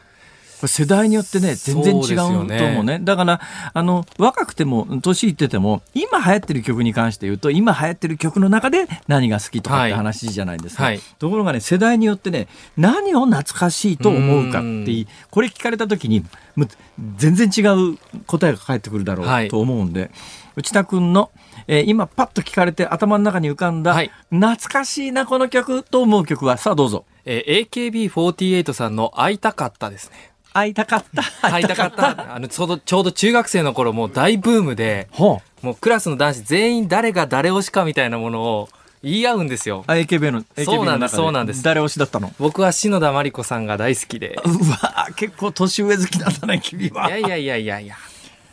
[0.68, 3.00] 世代によってね、全然違うと思うそうですよね。
[3.02, 3.40] だから、
[3.74, 10.84] あの、若くても、年いってても、今流行ってる曲に関して言うと、今流行ってる曲の中で何が好きとかってはい話じゃないですか。
[10.84, 16.26] はいところがね、世代によってね、何を懐かしいと思うかっていい、これ聞かれた時に、
[16.58, 16.68] む
[17.16, 17.62] 全然違
[17.94, 17.98] う
[18.28, 20.12] 答えが返ってくるだろはいうと思うんで、
[20.58, 21.32] 内田君の、
[21.72, 27.06] えー今パッと聞かれて頭の中に浮かんだ、はい懐かしいな、この曲と思う曲は、さあどうぞ。
[27.26, 30.32] えー AKB48 さんの会いたかったですね。
[30.52, 31.22] 会いたかった。
[31.48, 32.34] 会いたかった。
[32.36, 35.08] あの、ちょうど、ちょうど中学生の頃もう大ブームで。
[35.18, 38.70] もうクラスの男子全員誰が誰推しかみたいなものを
[39.04, 39.84] 言い合うんですよ。
[39.86, 42.34] あ AKB の AKB そうなんですそうなんです誰推しだったの？
[42.40, 44.40] 僕は篠田麻里子さんが大好きで。
[44.44, 47.96] うわ結構年上好きなんだね君はいやいやいやいやいや。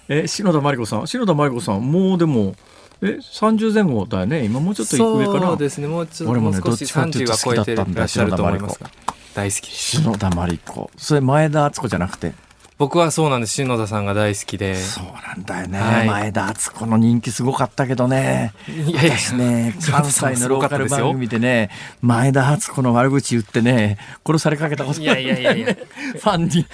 [0.08, 1.06] え篠田麻里子さん？
[1.06, 2.54] 篠田麻里子さんもうでも
[3.02, 5.86] え30前後だよね今もうちょっと上かなそうですね。
[5.86, 8.90] もうちょっと俺もう少しどっちかっていう30とは超えて好きだったんだらっしゃると思いますが。
[9.34, 9.96] 大好きです。
[9.98, 12.32] 篠田麻里子それ前田敦子じゃなくて？
[12.78, 13.54] 僕はそうなんです。
[13.54, 14.76] 篠田さんが大好きで。
[14.76, 21.12] そうなんだよね、はい前田敦子の人気すごかったけどねいやいや私ね 関西のローカル番よ。
[21.12, 21.70] 組でね
[22.02, 25.70] 前田敦子の悪口言ってね殺されかけたこといやいやいやいや。
[25.70, 26.66] いファンに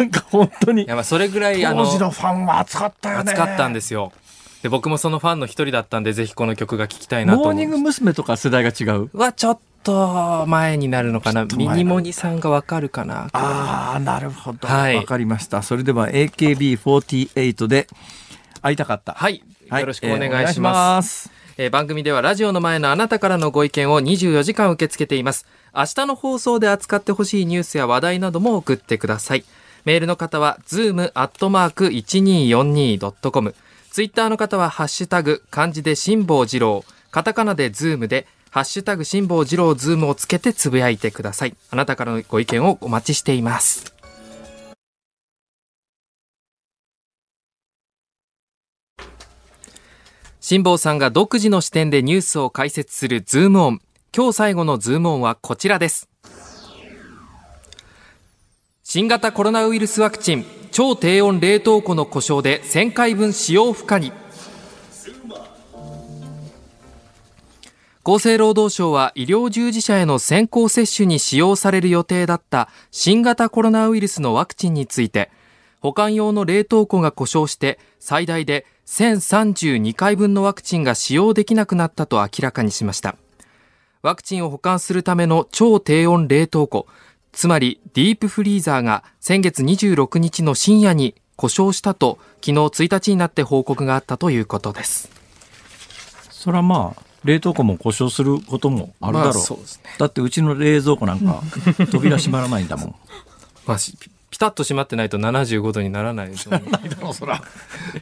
[0.00, 4.12] なんか本当にやまあそれぐらいあの当時のファンは熱かったよね熱かったんですよ。
[4.62, 8.12] で僕もそのファンの一人だったんでぜひこの曲が聴きたいなとモーニング娘。
[8.12, 9.08] とか世代が違う？
[9.16, 14.66] はちょっと前になるのかなミニモニさんがわかるかなああ、なるほど。
[14.66, 15.62] わ、はいかりました。
[15.62, 17.86] それでは AKB48 で
[18.60, 19.12] 会いたかった。
[19.12, 21.30] はい、はいよろしくお願いしまますす。
[21.56, 25.44] えー番組ではラジオの前のあなたからのご意見を24時間受け付けています。
[25.74, 29.44] 明日の放送で扱ってほしいニュースや話題なども送ってください。
[29.84, 33.54] メールの方は zoom@1242.com。
[33.90, 41.56] ツイッターの方はハッシュタグ漢字で辛坊治郎、カタカナでズームでハッシュタグ辛坊治郎ズームをつけてつぶやいてください。
[41.70, 43.94] あなたからのご意見をお待ちしています。
[50.40, 53.80] 辛坊さんが独自の視点でニュースを解説するズームオン。
[54.16, 56.07] 今日最後のズームオンはこちらです。
[58.90, 64.14] 新型コロナウイルスワクチン、超低温冷凍庫の故障で1000回分使用不可に。
[68.02, 75.30] 厚生労働省は医療従事者への先行接種に使用される予定だった新型コロナウイルスのワクチンについて、
[75.80, 83.16] 保管用の冷凍庫が故障して最大で1032回分のワクチンが使用できなくなったと明らかにしました。
[84.00, 86.86] ワクチンを保管するための超低温冷凍庫、
[87.38, 95.08] つまりディープフリーザーが先月26日の深夜に故障したと昨日1日になって報告があったということです。
[96.30, 99.34] それはまあ、冷凍庫も故障することもあるだろう。
[99.34, 99.64] まあそうね
[99.98, 101.44] だってうちの冷蔵庫なんか、
[101.92, 102.94] 扉閉まらないんだもん。
[103.66, 106.64] まあ、しピピタッと閉まってないと75度にならないですよね。
[106.72, 107.40] ないだろう、そら。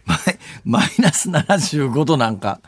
[0.06, 0.18] マイ
[0.64, 2.60] マイナス75度なんか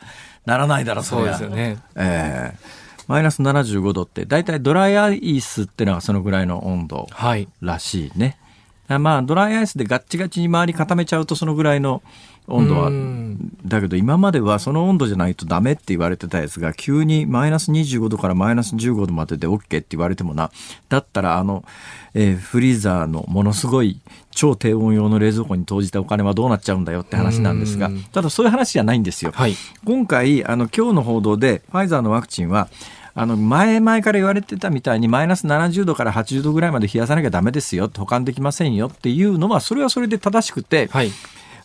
[0.45, 1.79] ならないだろう、そうですよね。
[1.95, 7.47] ええマイナス75度って、だいたいドライアイスってのがそのぐらいの温度はい。
[7.59, 8.37] らしいね。
[8.87, 12.01] まあ、ドライアイスでガッチガチに周り固めちゃうとそのぐらいの
[12.47, 20.49] 温度はうんだけど今まではその温度じゃないとダメって言われてたやつが急にマイナス25度からマイナス15度までで OK って言われてもな
[20.89, 21.63] だったらあの、
[22.15, 23.99] えーフリーザーのものすごい
[24.31, 29.31] 超低温用の冷蔵庫に投じたお金はどうなっちゃうんだよって話なんですがうんただそういう話じゃないんですよ。
[29.35, 29.55] はい。
[29.85, 32.69] 今回あの今日の報道でファイザーのワクチンは
[33.19, 41.11] あの前々から言われてたみたいにマイナス70度から80度ぐらいまで冷やさなきゃダメですよ保管できませんよっていうのはそれはそれで正しくて、はい。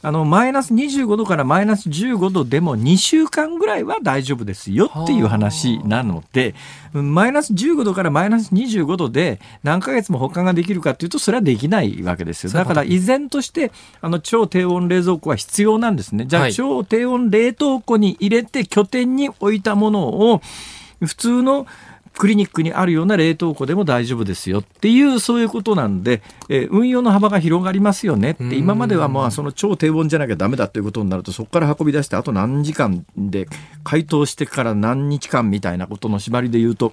[0.02, 6.54] あのマイナス25度からマイナス15度でも2週間ぐらいは大丈夫ですよっていう話なので
[6.92, 12.52] マイナス15度からマイナス25度で何ヶ月も保管ができるかっていうとそれはできないわけですよ。
[12.52, 16.26] だから依然としてあの超低温冷蔵庫は必要なんですね。
[16.26, 16.52] じゃあ、はい。
[16.52, 20.42] 超低温冷凍庫に入れて拠点に置いたものを
[21.06, 21.66] 普通の
[22.16, 33.48] クリニックにあるような冷凍庫でも大丈夫ですよっていうそういうことなんで、えー、運用の幅が広がりますよねって今まではまあその超低温じゃなきゃダメだということになるとそこから運び出してあと何時間で
[33.82, 36.92] 解凍してから何日間みたいなことの縛りで言うと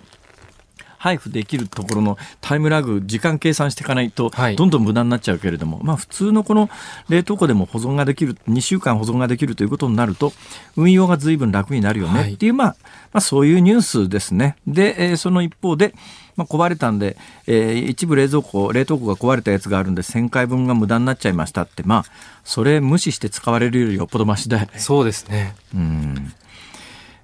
[1.01, 6.69] 配布できるところのタイムラグ、時間計算していかないと、どんどん無駄になっちゃうけれども、はい、まあ普通のこの
[7.09, 10.31] 冷凍庫でも保存ができる、2週間保存ができるということになると、
[10.77, 12.75] 運用が随分楽になるよねっていう、はい、まあ、
[13.13, 14.57] まあそういうニュースですね。
[14.67, 15.95] で、えー、その一方で、
[16.35, 22.05] まあ、壊れたんで、えー、一部冷蔵庫、冷凍庫が壊れたやつがあるんで、1000回分が無駄になっちゃいましたって、まあ、
[22.43, 24.79] それ無視して使われるよりよっぽどましだよね。
[24.79, 25.55] そうですね。
[25.75, 26.10] うん。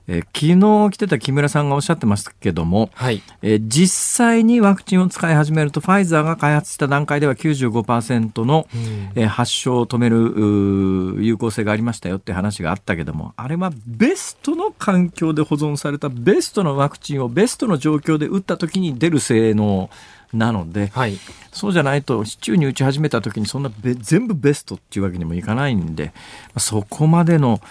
[0.08, 19.90] えー、昨日来てた木村さんがおっしゃってましたけども、はい、えー、実際にワクチンを使い始めるとファイザーが開発した段階では95%の、うん、えー、発症を止める有効性がありましたよって話があったけどもあれはベストの環境で保存されたベストのワクチンをベストの状況で打った時に出る性能
[20.34, 21.18] なので、はい、
[21.52, 26.14] そうじゃないと市中に打ち始めた時にそんな全部ベストっていうわけにもいかないんで
[26.58, 27.62] そこまでの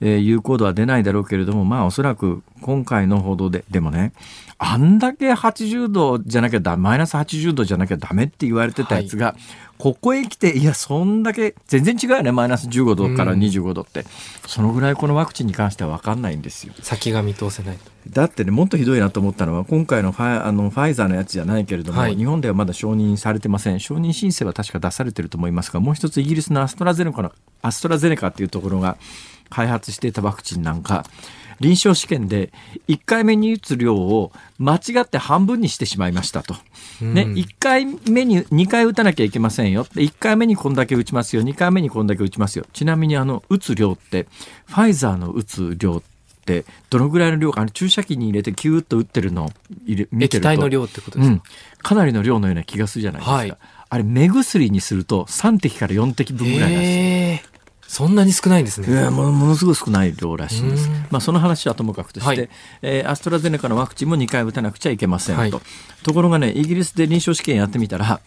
[0.00, 4.12] えー、有効度は出ないだろうけれども、まあおそらく今回の報道で、でもね、
[4.58, 9.36] あんだけ80度じゃなきゃだ、マイナス80度じゃなきゃダメって言われてたやつが、はい、
[9.78, 14.00] ここへ来て、いや、そんだけ、全然違うよね、マイナス15度から25度って。
[14.00, 14.06] うん、
[14.46, 16.72] そのぐらいこのワクチンに関しては分かんないんですよ。
[16.80, 17.78] 先が見通せない。
[18.08, 23.80] だってね、もっとひどいなと思ったのは、今回のファあのファイザーのやつじゃないけれども、はい、日本ではまだ承認されてません。
[23.80, 28.96] 承認申請は確か出されてると思いますが、もう一つイギリスのアストラゼネカの、アストラゼネカっていうところが、
[29.50, 31.04] 開発していたワクチンなんか
[31.60, 32.52] 臨床試験で
[32.88, 36.54] 1回目に打つ量を間違って半分にしてしまいましたと。
[37.00, 39.84] ね、1回目に2回打たなきゃいけませんよ。
[39.84, 41.42] 1回目にこんだけ打ちますよ。
[41.42, 42.66] 2回目にこんだけ打ちますよ。
[42.72, 44.26] ちなみにあの、打つ量って、
[44.66, 46.02] ファイザーの打つ量っ
[46.44, 49.50] て、どのぐらいの量か、あの注射器に入れてキューッと打ってるのを
[49.86, 50.50] 入れ見てると。
[50.50, 51.42] 液体の量ってことですか、うん、
[51.82, 53.34] かなりの量のような気がするじゃないですか。
[53.34, 53.56] はい、
[53.88, 57.55] あれ、目薬にすると3滴から4滴分ぐらいなんですよ。
[57.88, 59.10] そんなに少ないんですね。
[59.10, 60.88] ものすごい少ない量らしいんです。
[61.10, 62.48] まあその話はともかくとして、はい、
[62.82, 65.40] えー、アストラゼネカのワクチンも2回打たなくちゃいけませんと。
[65.40, 65.52] はい、
[66.02, 68.20] ところがね、イギリスで臨床試験やってみたら、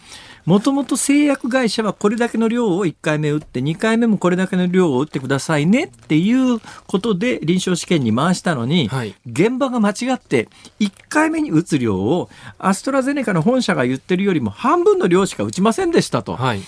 [0.45, 10.47] もともと製薬会社はこれだけの量を1回目打って、2回目もこれだけの量を打ってくださいねっていうことで臨床試験に回したのに、はい、現場が間違って
[10.79, 16.35] 1回目に打つ量をアストラゼネカの本社が言ってるよりも半分の量しか打ちませんでしたと。
[16.35, 16.61] はい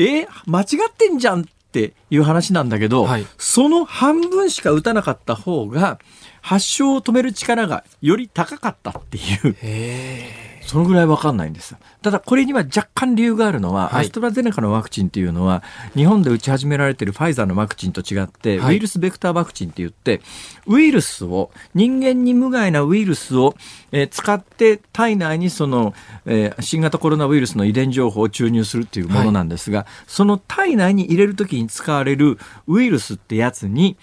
[0.00, 1.44] え間違ってんじゃん
[1.86, 5.98] っていう話なんだけど、はい、その半分しか打たなかった方が
[6.40, 9.56] 発症を止める力がより高かったっていう。
[10.68, 11.76] そのぐらいわかんないんです。
[12.02, 15.62] ただこれには若干理由があるのは、はい、アストラゼネカのワクチンっていうのは、
[15.96, 20.20] 日本で打ち始められているファイザーのワクチンと違って、ウイルスベクターワクチンって言って、
[20.66, 23.54] ウイルスを、人間に無害なウイルスを、
[23.92, 25.94] えー、使って体内にその、
[26.26, 33.96] えー、新型コロナウイルスの遺伝情報を注入するっていうものなんですが、はい、その体内に入れるときに使われるウイルスってやつに、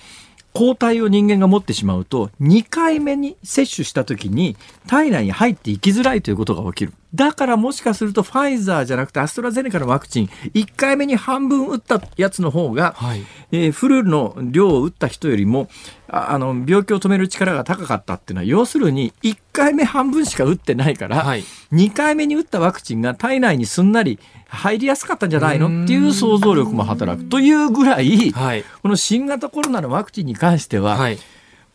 [0.55, 4.55] 抗体を人間が持ってしまうと、2回目に接種した時に
[4.87, 6.93] 体内に入っていきづらいということが起きる。
[7.13, 15.67] だからもしかするとファイザーじゃなくてアストラゼネカのワクチン、1回目に半分打ったやつの方が、はい、えー、フルの量を打った人よりも、
[16.07, 21.43] あの、病気を止める力が高かったっていうのは、要するに1回目半分しか打ってないから、はい、
[21.73, 24.19] 2回目に打ったワクチンが体内にすんなり
[24.55, 25.83] 入りやすかったんじゃないの？
[25.83, 31.19] っていう想像力も働くというぐらい、はい、この新型コロナのワクチンに関しては、はい。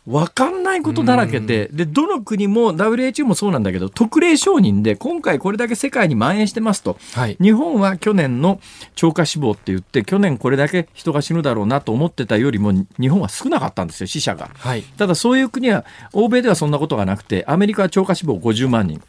[0.07, 8.61] 分かんないことだらけで、で、どの国も WHO もそうなんだけど、特例承認で今回これだけ世界に蔓延してますと、はい、日本は去年の
[8.97, 14.51] 超過死亡って言って、去年これだけ人が死ぬだろうなと思ってたよりも、日本は少なかったんですよ、死者が。
[14.55, 19.03] はい、ただそういう国は、欧米ではそんなことがなくて、アメリカは超過死亡50万人。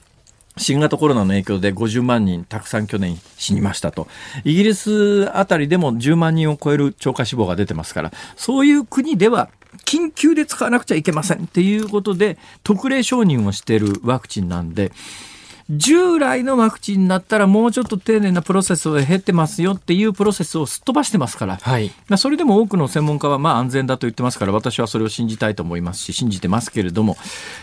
[0.57, 4.07] 新型コロナの影響で50万人たくさん去年死にましたと。
[4.43, 9.49] イギリスあたりでも10万人を超える超過死亡が出てますから、そういう国では
[9.85, 14.91] 緊急で使わなくちゃいけませんっていうことで特例承認をしているワクチンなんで、
[15.69, 27.15] 従来のワクチンだったらもうちょっと丁寧なプロセスを経ってますよっていうプロセスをすっ飛ばしてますから、はい、それでも多くの専門家はまあ安全だと言ってますから私はそれを信じたいと思いますし信じてますけれども、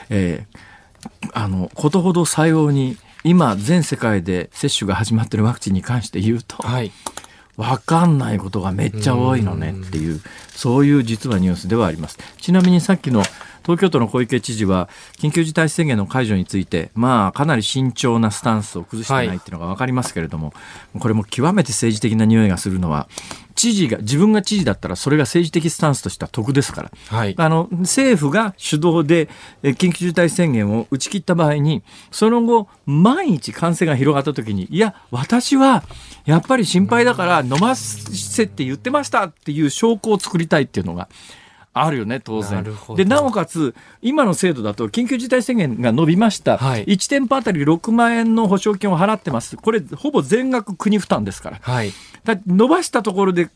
[0.09, 0.59] えー、
[1.33, 6.93] あのことほど採用に今全世界で接種が始まっているワクチンに関して言うと、はい、
[7.57, 12.19] 分かんないことがめっちゃ多いのねっていうそういう実はニュースではあります。
[12.41, 13.23] ちなみにさっきの
[13.69, 14.89] 東京都の小池知事は
[15.19, 20.55] 緊急事態宣言の解除について、まあ、かなり慎重なスタンスを崩してないっていうのが分かりますけれども、
[20.99, 23.11] これも極めて政治的な匂いがするのは
[23.55, 27.35] 知事が自分が知事だったらそれが政治的スタンスとしては得ですから、はい。
[27.37, 29.29] あの政府が主導で
[29.63, 35.83] え緊急事態宣言を打ち切った場合にその後毎日感染が広がった時にいや私は
[36.25, 41.11] やっぱり心配だから飲ませって言ってましたっていう証拠を作りたいっていうのが。
[41.85, 51.93] あるよね当な然るほどでなおかつ今の制度だと緊急事態宣言が伸びました、はい1店舗あたり6万円の保証金を払ってますこれほぼ全額国負担ですからはい。
[52.25, 53.49] だ伸ばしたところで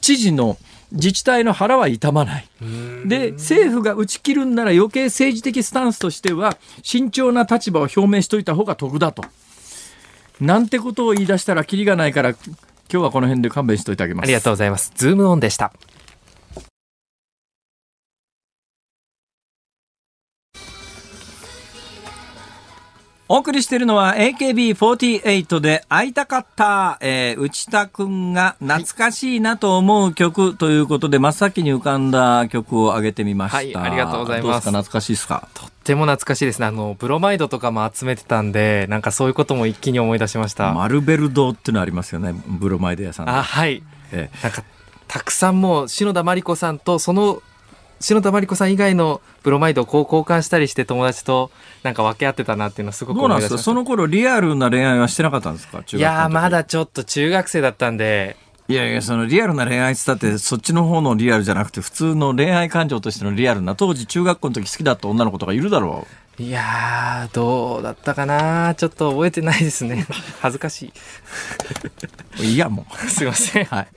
[0.00, 0.56] 知事の
[0.92, 2.48] 自治体の腹は痛まない。
[3.06, 9.24] で政府が打ち切るんなら余計政治的スタンスとしては慎重な立場を表明しといた方が得だと。
[10.40, 12.38] なんてことを言い出したらキリがないから今
[12.88, 14.24] 日はこの辺で勘弁しといてあげます。
[14.24, 14.92] ありがとうございます。
[14.96, 15.72] ズームオンでした。
[23.32, 33.56] お送りしているのは AKB48 で会いたかった、えー内田くんが懐かしいなと思う曲ということで、真っ先に浮かんだ曲を挙げてみました。
[33.58, 34.70] はいありがとうございますどうですか？
[34.72, 35.48] 懐かしいですか？
[35.54, 36.66] とっても懐かしいですね。
[36.66, 40.72] あの、ブロマイドとかも集めてたんで、なんかそういうことも一気に思い出しました。
[40.74, 42.34] マルベル堂っていうのありますよね。
[42.48, 43.32] ブロマイド屋さんで。
[43.32, 43.80] あ、はい。
[44.10, 44.64] えなんか、
[45.06, 47.42] たくさんもう、篠田麻里子さんと、その、
[48.00, 51.50] 篠田麻里子さん以外のブロマイドをこう交換したりして友達と
[51.82, 53.54] なんか分け合ってたなっていうのはすごくどうなんですか？
[53.54, 53.64] 思いました。
[53.64, 55.84] その頃リアルな恋愛はしてなかったんですか？
[55.92, 58.36] いやー、まだちょっと中学生だったんで、
[58.68, 66.06] いやいや、そのリアルな恋愛って言ったって、そっちの方のリアルじゃなくて、普通の恋愛感情としてのリアルな、当時中学校の時好きだった女の子とかいるだろ
[66.38, 68.74] いやー、どうだったかな？
[68.76, 70.06] ちょっと覚えてないですね。
[70.40, 70.92] 恥ずかし
[72.40, 72.42] う。
[72.46, 72.96] いや、もい。
[73.10, 73.64] すいません。
[73.64, 73.66] う。
[73.66, 73.88] はい。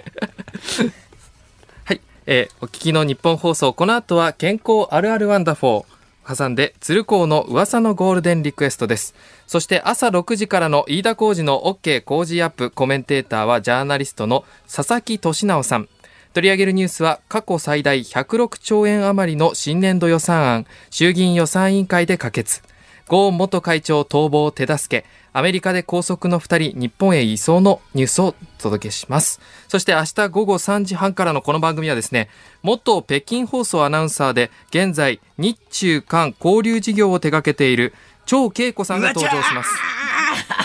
[2.26, 6.36] えーお聞きのニッポン放送、この後は健康あるあるワンダフォー。
[6.38, 9.14] 挟んで、鶴光の噂のゴールデンリクエストです。
[9.46, 15.90] そして朝6時からの飯田浩二の OK 工事アップコメンテーターはジャーナリストの佐々木俊尚さん。
[16.34, 22.62] 取り上げるニュースは過去最大106兆円余りの新年度予算案、衆議院予算委員会で可決。
[23.08, 29.42] ゴーン元会長逃亡手助け、アメリカで拘束の2人、日本へ移送のニュースをお届けします。
[29.68, 32.30] そして明日午後3時半からのこの番組はですね、
[32.62, 37.94] 元北京放送アナウンサーで、現在日中韓交流事業を手掛けている
[38.26, 39.70] 張恵子さんが登場します。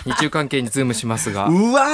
[0.04, 1.84] 日中関係にズームしますが、うわ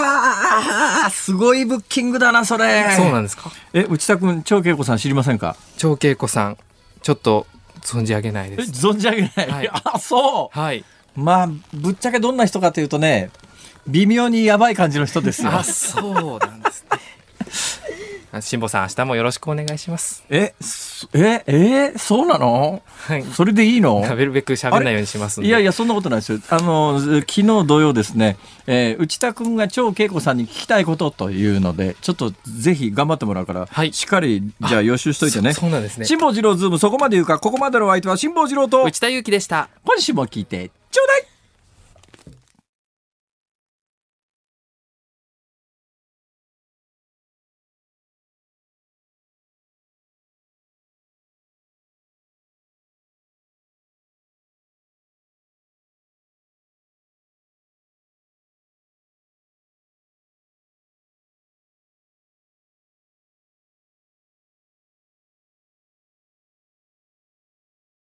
[1.07, 2.95] ーすごいブッキングだな、それ。
[2.97, 3.51] そうなんですか？
[3.73, 5.57] え、内田君、長恵子さん知りませんか？
[5.79, 6.59] 張恵子さん、
[7.03, 7.47] ちょっと
[7.85, 8.71] 存じ上げないえ、です。
[8.73, 9.51] 存じ上げない？
[9.51, 10.79] はい あ、そはい。
[10.79, 10.85] う。
[11.21, 13.31] まあ、ぶっちゃけどんな人かというとね、
[13.87, 15.51] 微妙にやばい感じの人ですよ。
[15.53, 16.99] あ、そうなんですね。
[18.37, 20.25] あ辛坊さん、明日もよろしくお願いします。
[20.29, 22.83] え、そえ、えそうなの？
[22.87, 23.23] はい。
[23.23, 24.03] それでいいの？
[24.03, 25.43] 食べるべく喋らないようにします。
[25.43, 26.41] いやいや、そんなことないですよ。
[26.49, 35.53] あの、昨日同様ですね、えー内田君が張恵子さんに聞きたいことというので、ちょっとぜひ頑張ってもらうから、はいしっかり、じゃあ予習しといてね。
[35.53, 36.05] そそうなんですね。
[36.05, 39.69] 辛坊治郎ズーム、そこまで言うか、ここまでのお相手は辛坊治郎と、内田祐樹でした。
[39.85, 41.27] 今週も聞いて、ちょうだい